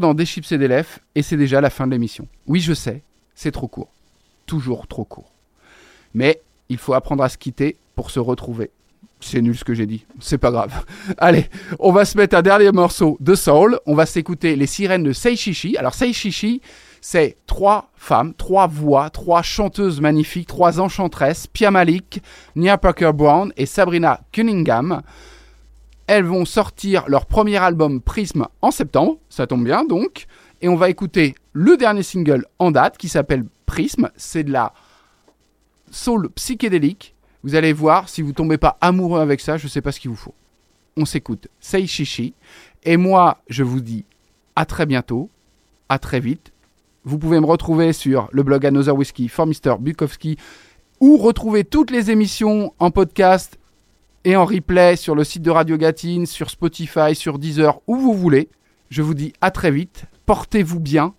dans 0.00 0.14
Des 0.14 0.26
chips 0.26 0.50
et 0.52 0.58
des 0.58 0.68
lèvres 0.68 0.98
et 1.14 1.22
c'est 1.22 1.36
déjà 1.36 1.60
la 1.60 1.70
fin 1.70 1.86
de 1.86 1.92
l'émission. 1.92 2.26
Oui, 2.46 2.60
je 2.60 2.74
sais, 2.74 3.02
c'est 3.34 3.52
trop 3.52 3.68
court. 3.68 3.92
Toujours 4.46 4.86
trop 4.86 5.04
court. 5.04 5.32
Mais 6.14 6.40
il 6.68 6.78
faut 6.78 6.94
apprendre 6.94 7.22
à 7.22 7.28
se 7.28 7.38
quitter 7.38 7.76
pour 7.94 8.10
se 8.10 8.18
retrouver. 8.18 8.70
C'est 9.20 9.42
nul 9.42 9.56
ce 9.56 9.64
que 9.64 9.74
j'ai 9.74 9.86
dit, 9.86 10.06
c'est 10.18 10.38
pas 10.38 10.50
grave. 10.50 10.84
Allez, 11.18 11.46
on 11.78 11.92
va 11.92 12.04
se 12.04 12.16
mettre 12.16 12.36
un 12.36 12.42
dernier 12.42 12.72
morceau 12.72 13.18
de 13.20 13.34
soul. 13.34 13.78
On 13.86 13.94
va 13.94 14.06
s'écouter 14.06 14.56
les 14.56 14.66
sirènes 14.66 15.02
de 15.02 15.12
Seishishi. 15.12 15.76
Alors 15.76 15.94
Seishishi, 15.94 16.62
c'est 17.02 17.36
trois 17.46 17.90
femmes, 17.94 18.34
trois 18.34 18.66
voix, 18.66 19.10
trois 19.10 19.42
chanteuses 19.42 20.00
magnifiques, 20.00 20.48
trois 20.48 20.80
enchantresses, 20.80 21.46
Pia 21.46 21.70
Malik, 21.70 22.22
Nia 22.56 22.78
Parker 22.78 23.12
Brown 23.14 23.52
et 23.56 23.66
Sabrina 23.66 24.20
Cunningham. 24.32 25.02
Elles 26.10 26.24
vont 26.24 26.44
sortir 26.44 27.04
leur 27.06 27.24
premier 27.24 27.58
album 27.58 28.00
Prism 28.00 28.48
en 28.62 28.72
septembre, 28.72 29.18
ça 29.28 29.46
tombe 29.46 29.62
bien 29.62 29.84
donc. 29.84 30.26
Et 30.60 30.68
on 30.68 30.74
va 30.74 30.90
écouter 30.90 31.36
le 31.52 31.76
dernier 31.76 32.02
single 32.02 32.46
en 32.58 32.72
date 32.72 32.98
qui 32.98 33.08
s'appelle 33.08 33.44
Prism. 33.64 34.08
C'est 34.16 34.42
de 34.42 34.50
la 34.50 34.72
soul 35.92 36.28
psychédélique. 36.30 37.14
Vous 37.44 37.54
allez 37.54 37.72
voir, 37.72 38.08
si 38.08 38.22
vous 38.22 38.32
tombez 38.32 38.58
pas 38.58 38.76
amoureux 38.80 39.20
avec 39.20 39.40
ça, 39.40 39.56
je 39.56 39.68
sais 39.68 39.82
pas 39.82 39.92
ce 39.92 40.00
qu'il 40.00 40.10
vous 40.10 40.16
faut. 40.16 40.34
On 40.96 41.04
s'écoute 41.04 41.46
Sei 41.60 41.86
Shishi. 41.86 42.34
Et 42.82 42.96
moi, 42.96 43.38
je 43.48 43.62
vous 43.62 43.80
dis 43.80 44.04
à 44.56 44.64
très 44.66 44.86
bientôt, 44.86 45.30
à 45.88 46.00
très 46.00 46.18
vite. 46.18 46.50
Vous 47.04 47.20
pouvez 47.20 47.38
me 47.38 47.46
retrouver 47.46 47.92
sur 47.92 48.28
le 48.32 48.42
blog 48.42 48.66
Another 48.66 48.96
Whiskey 48.96 49.28
for 49.28 49.46
Mr. 49.46 49.76
Bukowski 49.78 50.38
ou 50.98 51.18
retrouver 51.18 51.62
toutes 51.62 51.92
les 51.92 52.10
émissions 52.10 52.74
en 52.80 52.90
podcast 52.90 53.59
et 54.24 54.36
en 54.36 54.44
replay 54.44 54.96
sur 54.96 55.14
le 55.14 55.24
site 55.24 55.42
de 55.42 55.50
Radio 55.50 55.76
Gatine, 55.76 56.26
sur 56.26 56.50
Spotify, 56.50 57.14
sur 57.14 57.38
Deezer, 57.38 57.80
où 57.86 57.96
vous 57.96 58.14
voulez. 58.14 58.48
Je 58.90 59.02
vous 59.02 59.14
dis 59.14 59.32
à 59.40 59.50
très 59.50 59.70
vite. 59.70 60.04
Portez-vous 60.26 60.80
bien. 60.80 61.14